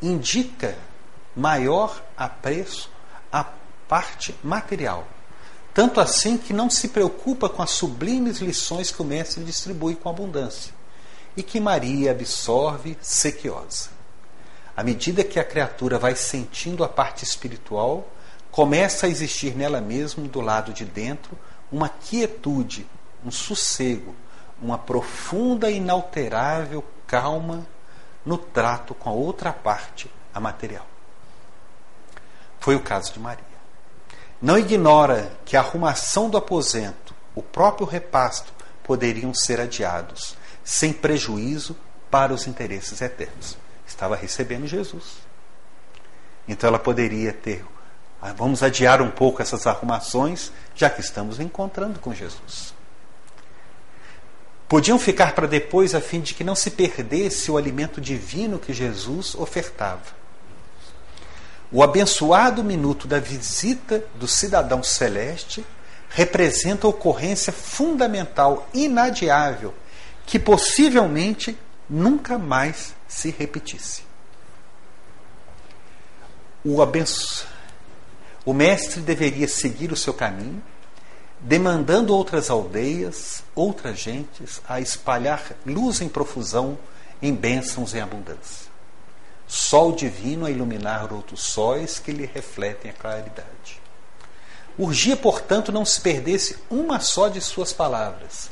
[0.03, 0.77] indica
[1.35, 2.91] maior apreço
[3.31, 3.45] à
[3.89, 5.07] parte material.
[5.73, 10.09] Tanto assim que não se preocupa com as sublimes lições que o Mestre distribui com
[10.09, 10.73] abundância
[11.37, 13.91] e que Maria absorve sequiosa.
[14.77, 18.09] À medida que a criatura vai sentindo a parte espiritual,
[18.51, 21.39] começa a existir nela mesmo, do lado de dentro,
[21.71, 22.87] uma quietude,
[23.25, 24.15] um sossego,
[24.61, 27.67] uma profunda e inalterável calma
[28.29, 30.87] no trato com a outra parte, a material.
[32.61, 33.43] Foi o caso de Maria.
[34.41, 38.53] Não ignora que a arrumação do aposento, o próprio repasto,
[38.85, 41.75] poderiam ser adiados, sem prejuízo
[42.11, 43.57] para os interesses eternos.
[43.87, 45.17] Estava recebendo Jesus.
[46.47, 47.65] Então ela poderia ter.
[48.21, 52.75] Ah, vamos adiar um pouco essas arrumações, já que estamos encontrando com Jesus.
[54.69, 58.75] Podiam ficar para depois a fim de que não se perdesse o alimento divino que
[58.75, 60.19] Jesus ofertava.
[61.73, 65.65] O abençoado minuto da visita do cidadão celeste
[66.11, 69.75] representa a ocorrência fundamental, inadiável,
[70.27, 74.03] que possivelmente nunca mais se repetisse.
[76.63, 77.47] O, abenço...
[78.45, 80.63] o mestre deveria seguir o seu caminho,
[81.41, 86.79] demandando outras aldeias, outras gentes, a espalhar luz em profusão,
[87.23, 88.69] em bênçãos em abundância.
[89.47, 93.81] Sol divino a iluminar outros sóis que lhe refletem a claridade.
[94.79, 98.51] Urgia, portanto, não se perdesse uma só de suas palavras,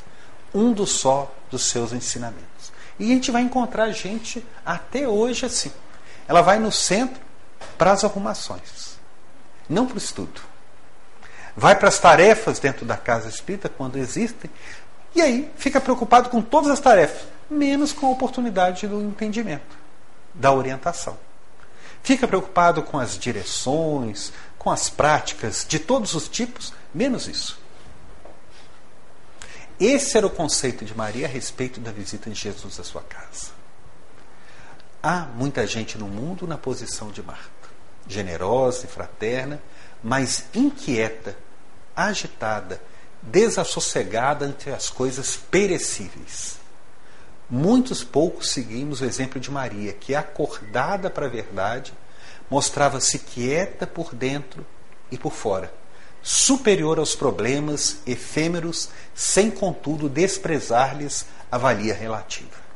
[0.53, 2.71] um do só dos seus ensinamentos.
[2.99, 5.71] E a gente vai encontrar gente até hoje assim.
[6.27, 7.21] Ela vai no centro
[7.77, 8.97] para as arrumações,
[9.69, 10.41] não para o estudo.
[11.57, 14.47] Vai para as tarefas dentro da casa espírita, quando existem,
[15.15, 19.75] e aí fica preocupado com todas as tarefas, menos com a oportunidade do entendimento,
[20.35, 21.17] da orientação.
[22.03, 27.59] Fica preocupado com as direções, com as práticas de todos os tipos, menos isso.
[29.79, 33.47] Esse era o conceito de Maria a respeito da visita de Jesus à sua casa.
[35.01, 37.49] Há muita gente no mundo na posição de Marta,
[38.07, 39.59] generosa e fraterna,
[40.03, 41.35] mas inquieta,
[41.97, 42.81] agitada,
[43.21, 46.57] desassossegada ante as coisas perecíveis.
[47.49, 51.93] Muitos poucos seguimos o exemplo de Maria, que, acordada para a verdade,
[52.49, 54.65] mostrava-se quieta por dentro
[55.11, 55.73] e por fora
[56.27, 62.67] superior aos problemas efêmeros, sem contudo desprezar-lhes a valia relativa.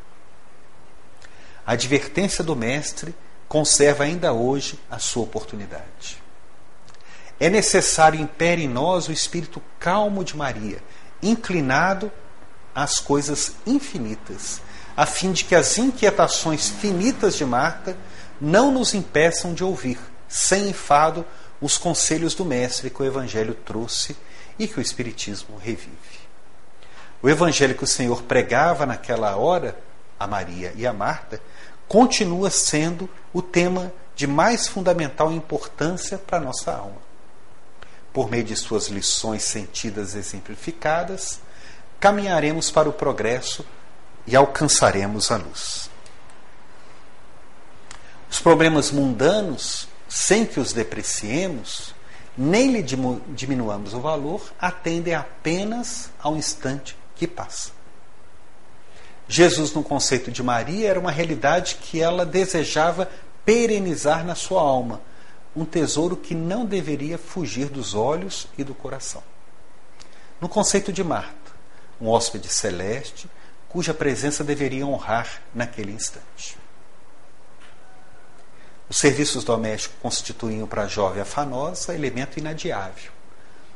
[1.66, 3.14] A advertência do Mestre
[3.50, 6.21] conserva ainda hoje a sua oportunidade.
[7.42, 10.78] É necessário impere em nós o espírito calmo de Maria,
[11.24, 12.12] inclinado
[12.76, 14.62] às coisas infinitas,
[14.96, 17.98] a fim de que as inquietações finitas de Marta
[18.40, 19.98] não nos impeçam de ouvir,
[20.30, 21.26] sem enfado,
[21.60, 24.16] os conselhos do Mestre que o Evangelho trouxe
[24.60, 26.22] e que o Espiritismo revive.
[27.24, 29.76] O Evangelho que o Senhor pregava naquela hora
[30.20, 31.42] a Maria e a Marta
[31.88, 37.10] continua sendo o tema de mais fundamental importância para a nossa alma.
[38.14, 41.40] Por meio de suas lições sentidas e exemplificadas,
[42.00, 43.66] caminharemos para o progresso
[44.28, 45.90] e alcançaremos a luz.
[48.30, 51.96] Os problemas mundanos sem que os depreciemos,
[52.38, 52.84] nem lhe
[53.30, 57.72] diminuamos o valor, atendem apenas ao instante que passa.
[59.28, 63.10] Jesus, no conceito de Maria, era uma realidade que ela desejava
[63.46, 65.00] perenizar na sua alma,
[65.56, 69.24] um tesouro que não deveria fugir dos olhos e do coração.
[70.40, 71.52] No conceito de Marta,
[72.00, 73.30] um hóspede celeste,
[73.70, 76.58] cuja presença deveria honrar naquele instante.
[78.90, 83.12] Os serviços domésticos constituíam para a jovem afanosa elemento inadiável.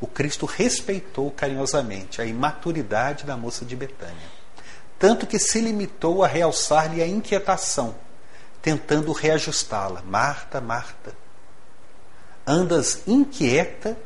[0.01, 4.27] O Cristo respeitou carinhosamente a imaturidade da moça de Betânia,
[4.99, 7.95] tanto que se limitou a realçar-lhe a inquietação,
[8.61, 10.01] tentando reajustá-la.
[10.01, 11.15] Marta, Marta,
[12.45, 13.97] andas inquieta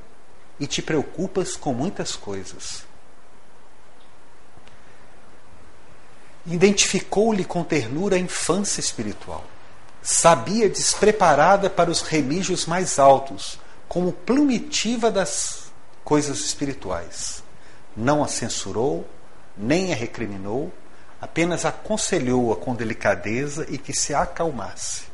[0.60, 2.84] e te preocupas com muitas coisas.
[6.46, 9.46] Identificou-lhe com ternura a infância espiritual
[10.02, 15.72] sabia despreparada para os remígios mais altos, como plumitiva das
[16.04, 17.44] coisas espirituais.
[17.96, 19.08] Não a censurou,
[19.58, 20.72] nem a recriminou,
[21.20, 25.09] apenas aconselhou-a com delicadeza e que se acalmasse.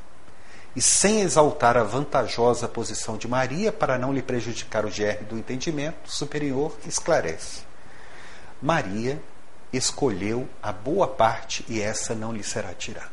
[0.75, 5.37] E sem exaltar a vantajosa posição de Maria para não lhe prejudicar o germe do
[5.37, 7.61] entendimento superior, esclarece.
[8.61, 9.21] Maria
[9.71, 13.09] escolheu a boa parte e essa não lhe será tirada.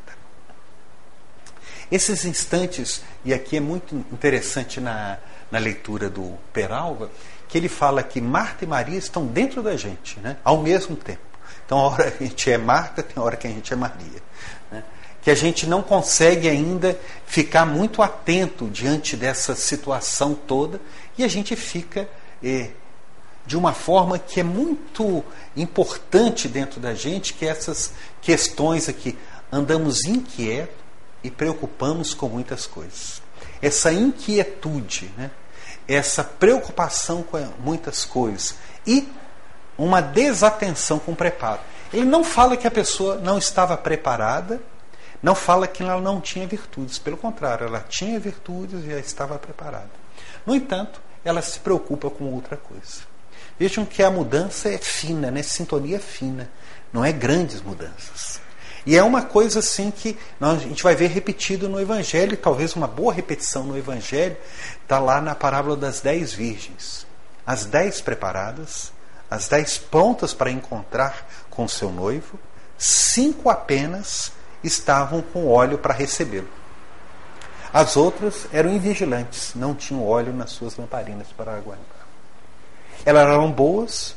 [1.91, 5.19] Esses instantes, e aqui é muito interessante na,
[5.51, 7.11] na leitura do Peralva,
[7.49, 10.39] que ele fala que Marta e Maria estão dentro da gente, né?
[10.43, 11.21] ao mesmo tempo.
[11.67, 13.77] Então, a hora que a gente é Marta, tem a hora que a gente é
[13.77, 14.23] Maria.
[15.23, 20.81] Que a gente não consegue ainda ficar muito atento diante dessa situação toda
[21.16, 22.09] e a gente fica
[22.43, 22.70] eh,
[23.47, 25.25] de uma forma que é muito
[25.57, 29.16] importante dentro da gente, que essas questões aqui.
[29.51, 30.75] Andamos inquietos
[31.23, 33.20] e preocupamos com muitas coisas.
[33.61, 35.31] Essa inquietude, né?
[35.87, 38.55] essa preocupação com muitas coisas
[38.87, 39.09] e
[39.77, 41.61] uma desatenção com o preparo.
[41.93, 44.61] Ele não fala que a pessoa não estava preparada,
[45.23, 49.39] não fala que ela não tinha virtudes, pelo contrário, ela tinha virtudes e já estava
[49.39, 49.91] preparada.
[50.45, 53.03] No entanto, ela se preocupa com outra coisa.
[53.59, 55.43] Vejam que a mudança é fina, né?
[55.43, 56.51] sintonia fina,
[56.93, 58.41] não é grandes mudanças.
[58.85, 62.75] E é uma coisa assim que nós, a gente vai ver repetido no Evangelho, talvez
[62.75, 64.37] uma boa repetição no Evangelho,
[64.83, 67.07] está lá na parábola das dez virgens.
[67.47, 68.93] As dez preparadas,
[69.31, 72.39] as dez prontas para encontrar com seu noivo,
[72.77, 74.33] cinco apenas
[74.63, 76.49] estavam com óleo para recebê-lo.
[77.73, 82.07] As outras eram invigilantes, não tinham óleo nas suas lamparinas para aguardar.
[83.05, 84.15] Elas eram boas,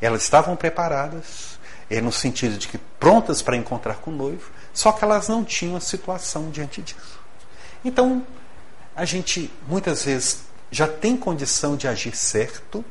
[0.00, 1.58] elas estavam preparadas,
[1.90, 5.44] é, no sentido de que prontas para encontrar com o noivo, só que elas não
[5.44, 7.20] tinham a situação diante disso.
[7.84, 8.26] Então,
[8.94, 12.84] a gente muitas vezes já tem condição de agir certo,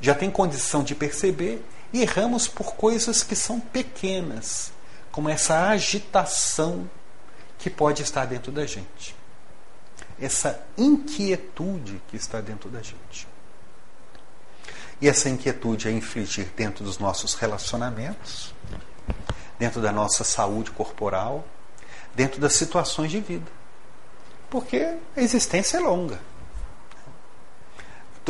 [0.00, 4.72] já tem condição de perceber e erramos por coisas que são pequenas,
[5.20, 6.88] como essa agitação
[7.58, 9.14] que pode estar dentro da gente.
[10.18, 13.28] Essa inquietude que está dentro da gente.
[14.98, 18.54] E essa inquietude é infligir dentro dos nossos relacionamentos,
[19.58, 21.44] dentro da nossa saúde corporal,
[22.14, 23.52] dentro das situações de vida.
[24.48, 26.18] Porque a existência é longa.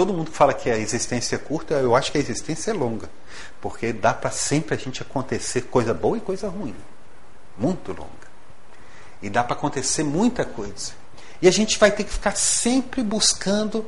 [0.01, 3.11] Todo mundo fala que a existência é curta, eu acho que a existência é longa.
[3.61, 6.75] Porque dá para sempre a gente acontecer coisa boa e coisa ruim.
[7.59, 8.09] Muito longa.
[9.21, 10.93] E dá para acontecer muita coisa.
[11.43, 13.85] E a gente vai ter que ficar sempre buscando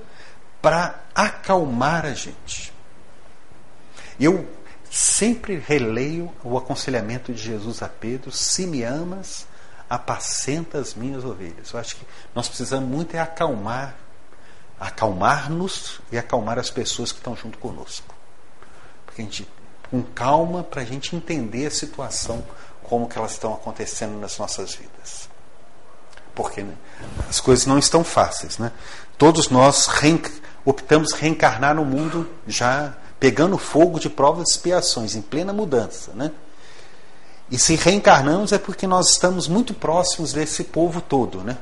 [0.61, 2.75] para acalmar a gente.
[4.21, 4.47] Eu
[4.91, 9.47] sempre releio o aconselhamento de Jesus a Pedro: se me amas,
[9.89, 11.73] apacenta as minhas ovelhas.
[11.73, 13.97] Eu acho que nós precisamos muito é acalmar,
[14.83, 18.12] acalmar-nos e acalmar as pessoas que estão junto conosco.
[19.07, 19.49] Porque a gente,
[19.89, 22.45] com calma, para a gente entender a situação,
[22.83, 25.28] como que elas estão acontecendo nas nossas vidas.
[26.35, 26.74] Porque né,
[27.28, 28.59] as coisas não estão fáceis.
[28.59, 28.72] Né?
[29.16, 29.89] Todos nós
[30.64, 36.11] optamos reencarnar no mundo já pegando fogo de provas e expiações, em plena mudança.
[36.12, 36.33] Né?
[37.49, 41.39] E se reencarnamos é porque nós estamos muito próximos desse povo todo.
[41.45, 41.57] Né?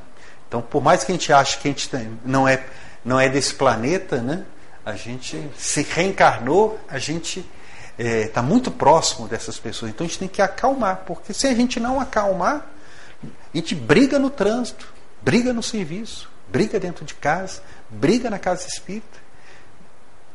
[0.49, 1.91] Então, por mais que a gente ache que a gente
[2.25, 2.65] não é,
[3.05, 4.45] não é desse planeta, né?
[4.85, 7.41] a gente se reencarnou, a gente
[7.99, 9.91] está é, tá muito próximo dessas pessoas.
[9.91, 12.67] Então a gente tem que acalmar, porque se a gente não acalmar,
[13.23, 18.67] a gente briga no trânsito, briga no serviço, briga dentro de casa, briga na casa
[18.67, 19.31] espírita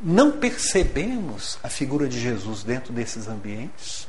[0.00, 4.06] não percebemos a figura de Jesus dentro desses ambientes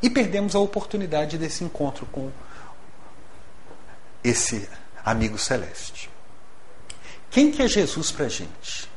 [0.00, 2.30] e perdemos a oportunidade desse encontro com
[4.22, 4.68] esse
[5.04, 6.10] amigo celeste.
[7.34, 8.88] Quem que é Jesus para a gente?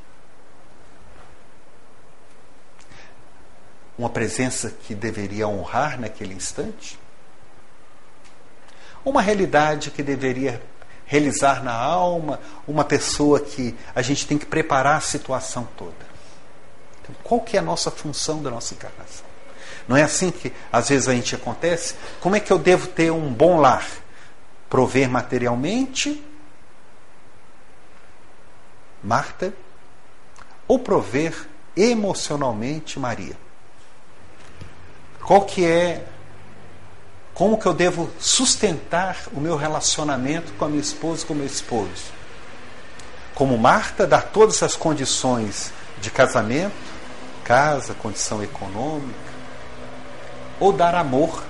[3.97, 6.99] Uma presença que deveria honrar naquele instante?
[9.03, 10.61] Uma realidade que deveria
[11.07, 16.05] realizar na alma, uma pessoa que a gente tem que preparar a situação toda.
[17.01, 19.25] Então, qual que é a nossa função da nossa encarnação?
[19.87, 21.95] Não é assim que às vezes a gente acontece?
[22.21, 23.87] Como é que eu devo ter um bom lar?
[24.69, 26.23] Prover materialmente,
[29.03, 29.53] Marta,
[30.67, 33.37] ou prover emocionalmente, Maria?
[35.21, 36.05] Qual que é
[37.37, 41.45] como que eu devo sustentar o meu relacionamento com a minha esposa com o meu
[41.45, 42.11] esposo?
[43.35, 45.71] Como Marta, dar todas as condições
[46.01, 46.73] de casamento,
[47.43, 49.13] casa, condição econômica,
[50.59, 51.43] ou dar amor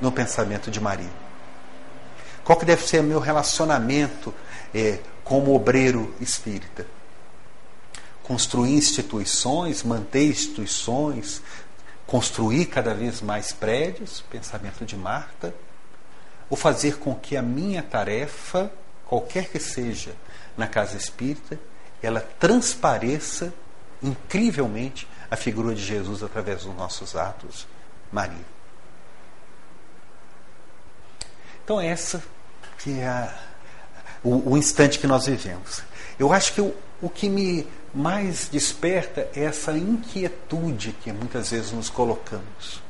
[0.00, 1.10] no pensamento de Maria?
[2.44, 4.32] Qual que deve ser o meu relacionamento
[4.72, 6.86] é, como obreiro espírita?
[8.22, 11.42] Construir instituições, manter instituições,
[12.06, 15.52] construir cada vez mais prédios, pensamento de Marta,
[16.48, 18.70] ou fazer com que a minha tarefa,
[19.04, 20.14] qualquer que seja
[20.56, 21.58] na casa espírita,
[22.00, 23.52] ela transpareça
[24.00, 27.66] incrivelmente a figura de Jesus através dos nossos atos,
[28.12, 28.46] Maria.
[31.64, 32.22] Então, essa
[32.78, 33.36] que é a,
[34.26, 35.82] o, o, instante que nós vivemos.
[36.18, 41.70] Eu acho que o, o que me mais desperta é essa inquietude que muitas vezes
[41.70, 42.82] nos colocamos.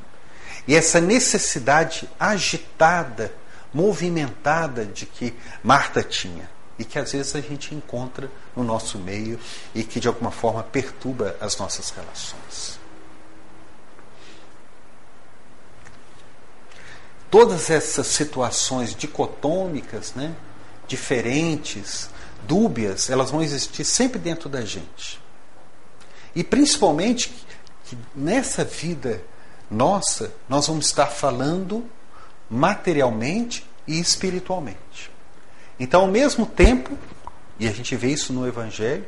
[0.67, 3.31] E essa necessidade agitada,
[3.73, 5.33] movimentada de que
[5.63, 9.39] Marta tinha e que às vezes a gente encontra no nosso meio
[9.73, 12.79] e que de alguma forma perturba as nossas relações.
[17.29, 20.33] Todas essas situações dicotômicas, né,
[20.87, 22.09] diferentes,
[22.47, 25.19] dúbias, elas vão existir sempre dentro da gente.
[26.35, 27.33] E principalmente
[27.85, 29.21] que nessa vida
[29.69, 31.85] nossa, nós vamos estar falando
[32.49, 35.11] materialmente e espiritualmente.
[35.79, 36.97] Então, ao mesmo tempo,
[37.59, 39.05] e a gente vê isso no Evangelho,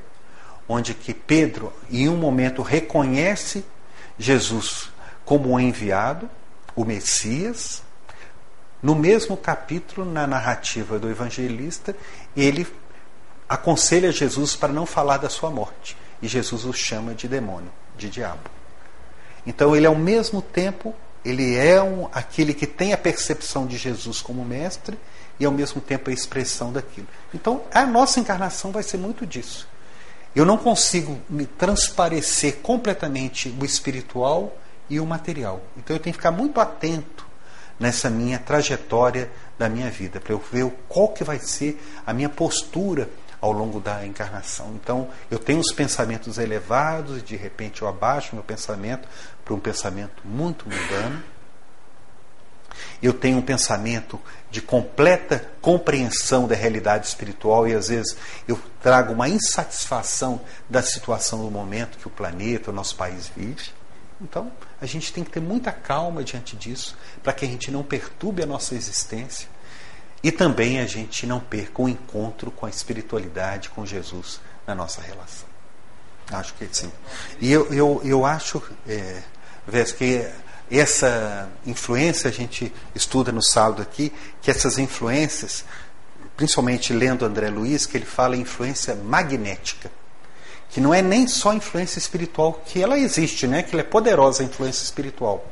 [0.68, 3.66] onde que Pedro, em um momento, reconhece
[4.18, 4.92] Jesus
[5.24, 6.30] como o enviado,
[6.76, 7.82] o Messias,
[8.82, 11.96] no mesmo capítulo, na narrativa do evangelista,
[12.36, 12.66] ele
[13.48, 15.98] aconselha Jesus para não falar da sua morte.
[16.22, 18.50] E Jesus o chama de demônio, de diabo.
[19.46, 20.94] Então ele ao mesmo tempo,
[21.26, 24.98] ele é um, aquele que tem a percepção de Jesus como mestre
[25.40, 27.08] e ao mesmo tempo a expressão daquilo.
[27.34, 29.68] Então a nossa encarnação vai ser muito disso.
[30.36, 34.56] Eu não consigo me transparecer completamente o espiritual
[34.90, 35.62] e o material.
[35.76, 37.29] Então eu tenho que ficar muito atento
[37.80, 42.30] nessa minha trajetória da minha vida, para eu ver qual que vai ser a minha
[42.30, 43.10] postura
[43.42, 44.74] ao longo da encarnação.
[44.76, 49.08] Então, eu tenho os pensamentos elevados e de repente eu abaixo meu pensamento
[49.46, 51.24] para um pensamento muito mundano.
[53.02, 54.20] Eu tenho um pensamento
[54.52, 58.16] de completa compreensão da realidade espiritual e às vezes
[58.48, 63.79] eu trago uma insatisfação da situação do momento que o planeta, o nosso país vive.
[64.22, 64.52] Então,
[64.82, 68.44] a gente tem que ter muita calma diante disso, para que a gente não perturbe
[68.44, 69.48] a nossa existência
[70.22, 75.02] e também a gente não perca o encontro com a espiritualidade, com Jesus na nossa
[75.02, 75.48] relação.
[76.32, 76.92] Acho que sim.
[77.40, 79.24] E eu, eu, eu acho, é,
[79.98, 80.30] que
[80.70, 85.64] essa influência, a gente estuda no sábado aqui, que essas influências,
[86.36, 89.90] principalmente lendo André Luiz, que ele fala influência magnética
[90.70, 93.64] que não é nem só influência espiritual, que ela existe, né?
[93.64, 95.46] que ela é poderosa a influência espiritual,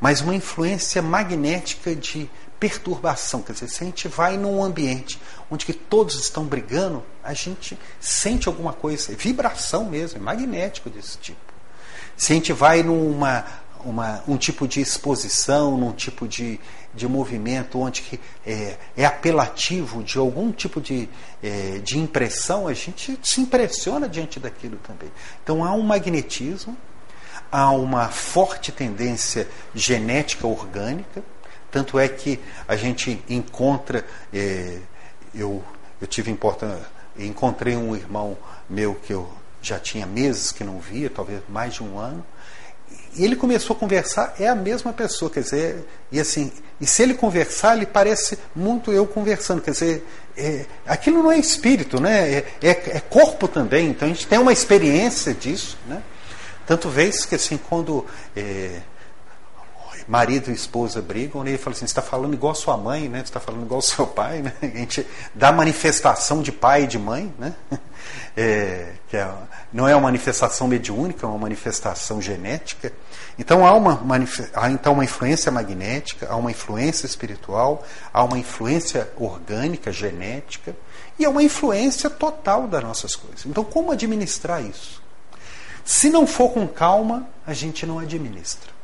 [0.00, 3.42] mas uma influência magnética de perturbação.
[3.42, 7.78] Quer dizer, se a gente vai num ambiente onde que todos estão brigando, a gente
[8.00, 11.38] sente alguma coisa, é vibração mesmo, é magnético desse tipo.
[12.16, 13.44] Se a gente vai numa
[13.86, 16.58] uma, um tipo de exposição, num tipo de,
[16.92, 21.08] de movimento onde que é, é apelativo de algum tipo de,
[21.42, 25.10] é, de impressão, a gente se impressiona diante daquilo também.
[25.42, 26.76] Então há um magnetismo,
[27.50, 31.22] há uma forte tendência genética orgânica,
[31.70, 34.80] tanto é que a gente encontra, é,
[35.34, 35.62] eu,
[36.00, 38.36] eu tive importância, encontrei um irmão
[38.68, 39.30] meu que eu
[39.62, 42.24] já tinha meses que não via, talvez mais de um ano,
[43.24, 47.14] ele começou a conversar, é a mesma pessoa, quer dizer, e assim, e se ele
[47.14, 50.06] conversar, ele parece muito eu conversando, quer dizer,
[50.36, 52.32] é, aquilo não é espírito, né?
[52.32, 56.02] É, é, é, corpo também, então a gente tem uma experiência disso, né?
[56.66, 58.04] Tanto vez que assim, quando
[58.36, 58.80] é,
[60.06, 63.18] marido e esposa brigam, né, ele fala assim, você está falando igual sua mãe, né?
[63.18, 64.52] Você está falando igual seu pai, né?
[64.62, 67.54] A gente dá manifestação de pai e de mãe, né?
[68.36, 69.28] É, que é,
[69.72, 72.92] não é uma manifestação mediúnica, é uma manifestação genética.
[73.36, 74.00] Então há uma,
[74.54, 77.82] há então uma influência magnética, há uma influência espiritual,
[78.12, 80.76] há uma influência orgânica, genética,
[81.18, 83.46] e há uma influência total das nossas coisas.
[83.46, 85.02] Então, como administrar isso?
[85.82, 88.75] Se não for com calma, a gente não administra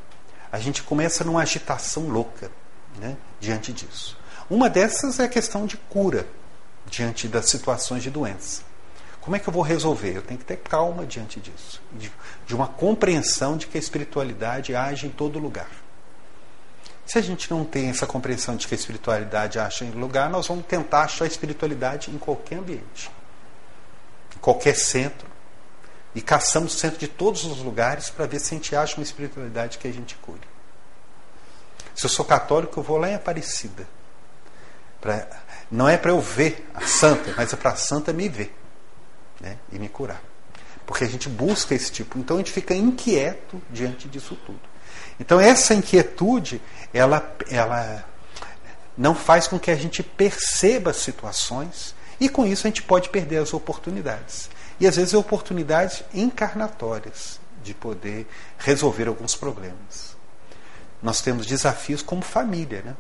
[0.53, 2.53] a gente começa numa agitação louca
[2.99, 4.19] né, diante disso.
[4.51, 6.27] Uma dessas é a questão de cura
[6.87, 8.63] diante das situações de doença.
[9.23, 10.15] Como é que eu vou resolver?
[10.15, 12.13] Eu tenho que ter calma diante disso, de,
[12.45, 15.71] de uma compreensão de que a espiritualidade age em todo lugar.
[17.07, 20.47] Se a gente não tem essa compreensão de que a espiritualidade age em lugar, nós
[20.49, 23.11] vamos tentar achar a espiritualidade em qualquer ambiente,
[24.37, 25.32] em qualquer centro,
[26.15, 29.79] e caçamos centro de todos os lugares para ver se a gente acha uma espiritualidade
[29.79, 30.41] que a gente cure.
[31.95, 33.87] Se eu sou católico, eu vou lá em Aparecida.
[35.01, 35.27] Pra,
[35.71, 38.55] não é para eu ver a santa, mas é para a santa me ver
[39.41, 40.23] né, e me curar.
[40.87, 42.19] Porque a gente busca esse tipo.
[42.19, 44.61] Então a gente fica inquieto diante disso tudo.
[45.19, 46.61] Então essa inquietude,
[46.93, 48.05] ela, ela
[48.97, 53.09] não faz com que a gente perceba as situações e com isso a gente pode
[53.09, 54.51] perder as oportunidades.
[54.83, 58.27] E às vezes oportunidades encarnatórias de poder
[58.59, 60.17] resolver alguns problemas.
[61.01, 62.97] Nós temos desafios como família, né?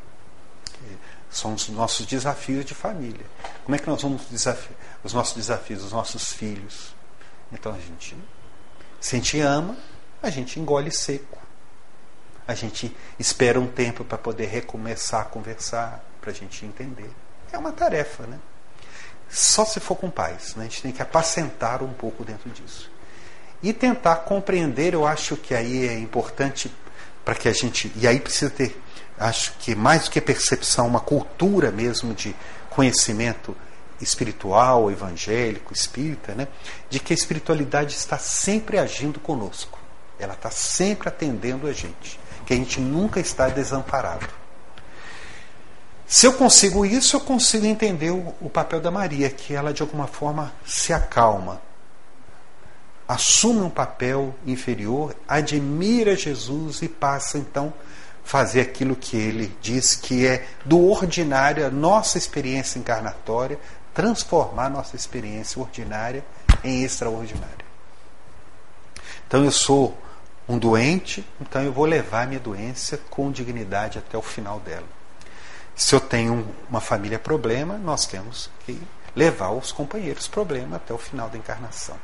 [1.28, 3.26] São os nossos desafios de família.
[3.64, 6.94] Como é que nós vamos desafiar os nossos desafios, os nossos filhos?
[7.50, 8.16] Então a gente,
[9.00, 9.76] se a gente ama,
[10.22, 11.40] a gente engole seco.
[12.46, 17.10] A gente espera um tempo para poder recomeçar a conversar, para a gente entender.
[17.50, 18.38] É uma tarefa, né?
[19.32, 20.54] Só se for com paz.
[20.54, 20.64] Né?
[20.64, 22.90] A gente tem que apacentar um pouco dentro disso.
[23.62, 26.70] E tentar compreender, eu acho que aí é importante
[27.24, 27.90] para que a gente.
[27.96, 28.78] E aí precisa ter
[29.18, 32.34] acho que mais do que percepção, uma cultura mesmo de
[32.70, 33.56] conhecimento
[34.00, 36.48] espiritual, evangélico, espírita, né?
[36.90, 39.78] de que a espiritualidade está sempre agindo conosco.
[40.18, 42.18] Ela está sempre atendendo a gente.
[42.44, 44.26] Que a gente nunca está desamparado.
[46.12, 49.80] Se eu consigo isso, eu consigo entender o, o papel da Maria, que ela de
[49.80, 51.58] alguma forma se acalma,
[53.08, 57.72] assume um papel inferior, admira Jesus e passa então
[58.22, 63.58] fazer aquilo que ele diz que é do ordinário, a nossa experiência encarnatória,
[63.94, 66.22] transformar nossa experiência ordinária
[66.62, 67.64] em extraordinária.
[69.26, 69.96] Então eu sou
[70.46, 75.01] um doente, então eu vou levar minha doença com dignidade até o final dela.
[75.74, 78.80] Se eu tenho uma família problema, nós temos que
[79.16, 81.96] levar os companheiros problema até o final da encarnação.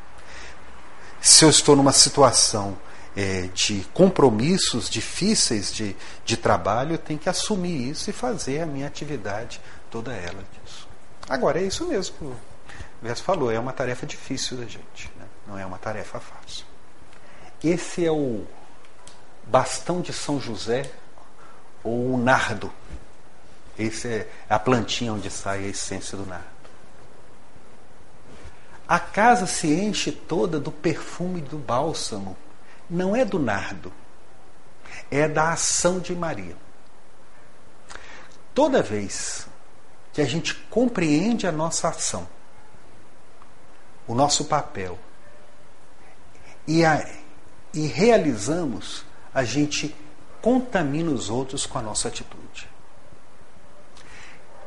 [1.20, 2.76] Se eu estou numa situação
[3.16, 8.66] é, de compromissos difíceis de, de trabalho, eu tenho que assumir isso e fazer a
[8.66, 9.60] minha atividade,
[9.90, 10.88] toda ela disso.
[11.28, 12.36] Agora, é isso mesmo que o
[13.02, 15.26] verso falou, é uma tarefa difícil da gente, né?
[15.46, 16.64] não é uma tarefa fácil.
[17.62, 18.46] Esse é o
[19.44, 20.90] bastão de São José
[21.82, 22.72] ou o nardo.
[23.78, 26.58] Esse é a plantinha onde sai a essência do nardo.
[28.88, 32.36] A casa se enche toda do perfume do bálsamo
[32.88, 33.92] não é do nardo,
[35.10, 36.56] é da ação de Maria.
[38.54, 39.46] Toda vez
[40.12, 42.26] que a gente compreende a nossa ação,
[44.06, 44.98] o nosso papel,
[46.66, 47.06] e, a,
[47.72, 49.94] e realizamos, a gente
[50.40, 52.67] contamina os outros com a nossa atitude.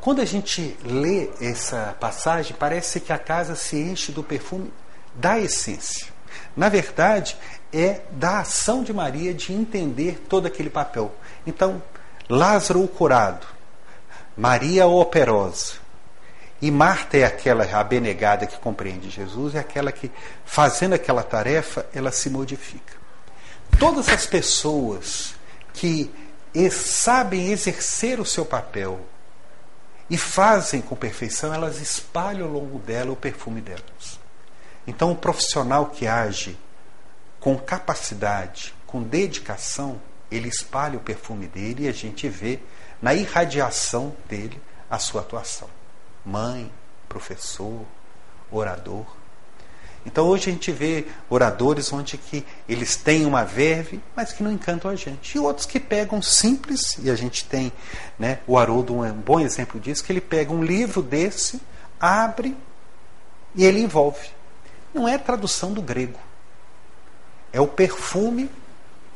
[0.01, 4.73] Quando a gente lê essa passagem, parece que a casa se enche do perfume
[5.13, 6.07] da essência.
[6.57, 7.37] Na verdade,
[7.71, 11.13] é da ação de Maria de entender todo aquele papel.
[11.45, 11.83] Então,
[12.27, 13.45] Lázaro o curado,
[14.35, 15.75] Maria o operosa,
[16.59, 20.11] e Marta é aquela abnegada que compreende Jesus, é aquela que,
[20.45, 22.95] fazendo aquela tarefa, ela se modifica.
[23.77, 25.35] Todas as pessoas
[25.73, 26.11] que
[26.71, 28.99] sabem exercer o seu papel
[30.11, 34.19] e fazem com perfeição, elas espalham ao longo dela o perfume delas.
[34.85, 36.59] Então, o profissional que age
[37.39, 42.59] com capacidade, com dedicação, ele espalha o perfume dele e a gente vê
[43.01, 45.69] na irradiação dele a sua atuação.
[46.25, 46.69] Mãe,
[47.07, 47.85] professor,
[48.51, 49.05] orador.
[50.05, 54.51] Então hoje a gente vê oradores onde que eles têm uma verve, mas que não
[54.51, 55.35] encantam a gente.
[55.35, 57.71] E outros que pegam simples, e a gente tem,
[58.17, 61.61] né, o Haroldo um bom exemplo disso, que ele pega um livro desse,
[61.99, 62.57] abre
[63.55, 64.29] e ele envolve.
[64.93, 66.19] Não é tradução do grego.
[67.53, 68.49] É o perfume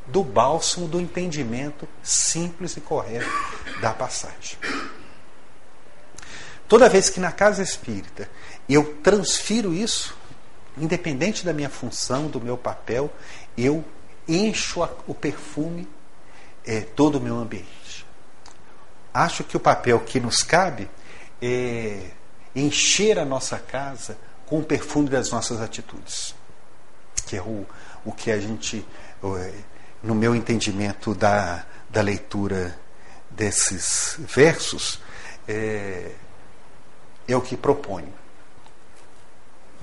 [0.08, 3.30] do bálsamo do entendimento simples e correto
[3.82, 4.58] da passagem.
[6.68, 8.30] Toda vez que na casa espírita
[8.68, 10.16] eu transfiro isso,
[10.78, 13.12] independente da minha função, do meu papel,
[13.58, 13.84] eu
[14.28, 15.88] encho a, o perfume
[16.66, 18.06] é, todo o meu ambiente.
[19.14, 20.90] Acho que o papel que nos cabe
[21.42, 22.12] é
[22.56, 26.36] encher a nossa casa com o perfume das nossas atitudes,
[27.26, 27.66] que é o,
[28.04, 28.86] o que a gente,
[30.04, 32.78] no meu entendimento da, da leitura
[33.30, 35.02] desses versos,
[35.48, 36.12] é,
[37.28, 38.14] é o que proponho.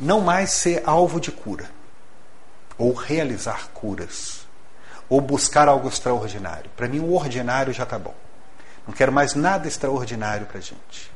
[0.03, 1.70] Não mais ser alvo de cura,
[2.76, 4.44] ou realizar curas,
[5.09, 6.68] ou buscar algo extraordinário.
[6.76, 8.14] Para mim, o ordinário já está bom.
[8.84, 11.12] Não quero mais nada extraordinário para a gente.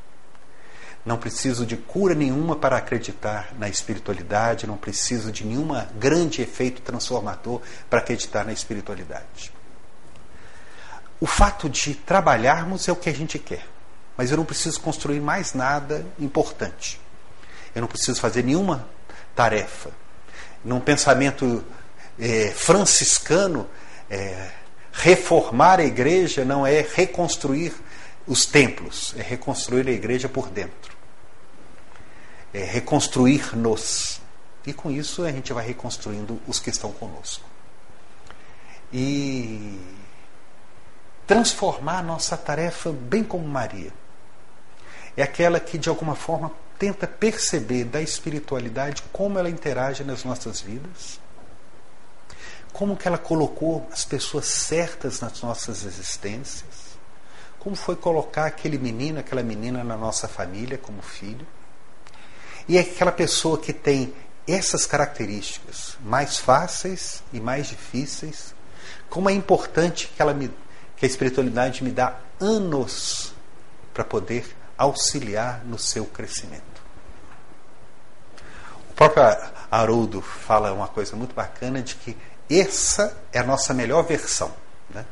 [1.05, 6.81] Não preciso de cura nenhuma para acreditar na espiritualidade, não preciso de nenhuma grande efeito
[6.81, 9.51] transformador para acreditar na espiritualidade.
[11.19, 13.67] O fato de trabalharmos é o que a gente quer,
[14.15, 17.01] mas eu não preciso construir mais nada importante.
[17.77, 18.87] Eu não preciso fazer nenhuma
[19.35, 19.91] tarefa.
[20.63, 21.63] Num pensamento
[22.19, 23.69] é, franciscano,
[24.09, 24.49] é,
[24.91, 27.73] reformar a igreja não é reconstruir
[28.25, 30.97] os templos, é reconstruir a igreja por dentro
[32.53, 34.21] é, reconstruir-nos.
[34.65, 37.45] E com isso a gente vai reconstruindo os que estão conosco.
[38.91, 39.79] E
[41.25, 43.93] transformar a nossa tarefa bem como Maria.
[45.15, 50.61] É aquela que de alguma forma tenta perceber da espiritualidade como ela interage nas nossas
[50.61, 51.19] vidas,
[52.71, 56.97] como que ela colocou as pessoas certas nas nossas existências,
[57.59, 61.45] como foi colocar aquele menino, aquela menina na nossa família como filho.
[62.67, 64.13] E é aquela pessoa que tem
[64.47, 68.53] essas características mais fáceis e mais difíceis,
[69.09, 70.49] como é importante que, ela me,
[70.95, 73.33] que a espiritualidade me dá anos
[73.93, 76.63] para poder auxiliar no seu crescimento.
[78.91, 79.23] O próprio
[79.69, 82.17] Haroldo fala uma coisa muito bacana de que
[82.49, 84.51] essa é a nossa melhor versão.
[84.89, 85.05] Né?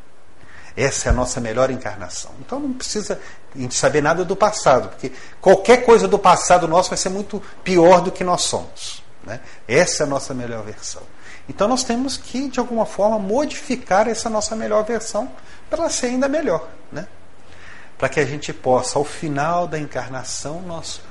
[0.76, 2.32] Essa é a nossa melhor encarnação.
[2.40, 3.20] Então não precisa
[3.54, 5.12] a gente saber nada do passado, porque
[5.42, 9.04] qualquer coisa do passado nosso vai ser muito pior do que nós somos.
[9.24, 9.40] Né?
[9.68, 11.02] Essa é a nossa melhor versão.
[11.48, 15.32] Então nós temos que, de alguma forma, modificar essa nossa melhor versão
[15.70, 16.68] para ela ser ainda melhor.
[16.92, 17.08] Né?
[17.98, 21.02] Para que a gente possa, ao final da encarnação, nós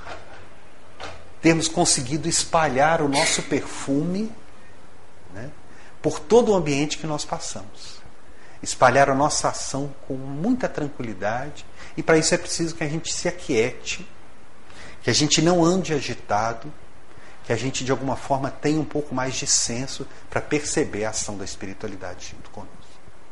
[1.40, 4.32] termos conseguido espalhar o nosso perfume
[5.34, 5.50] né,
[6.00, 7.98] por todo o ambiente que nós passamos.
[8.62, 11.66] Espalhar a nossa ação com muita tranquilidade,
[11.96, 14.08] e para isso é preciso que a gente se aquiete,
[15.02, 16.72] que a gente não ande agitado,
[17.44, 21.10] que a gente de alguma forma tenha um pouco mais de senso para perceber a
[21.10, 22.83] ação da espiritualidade junto conosco.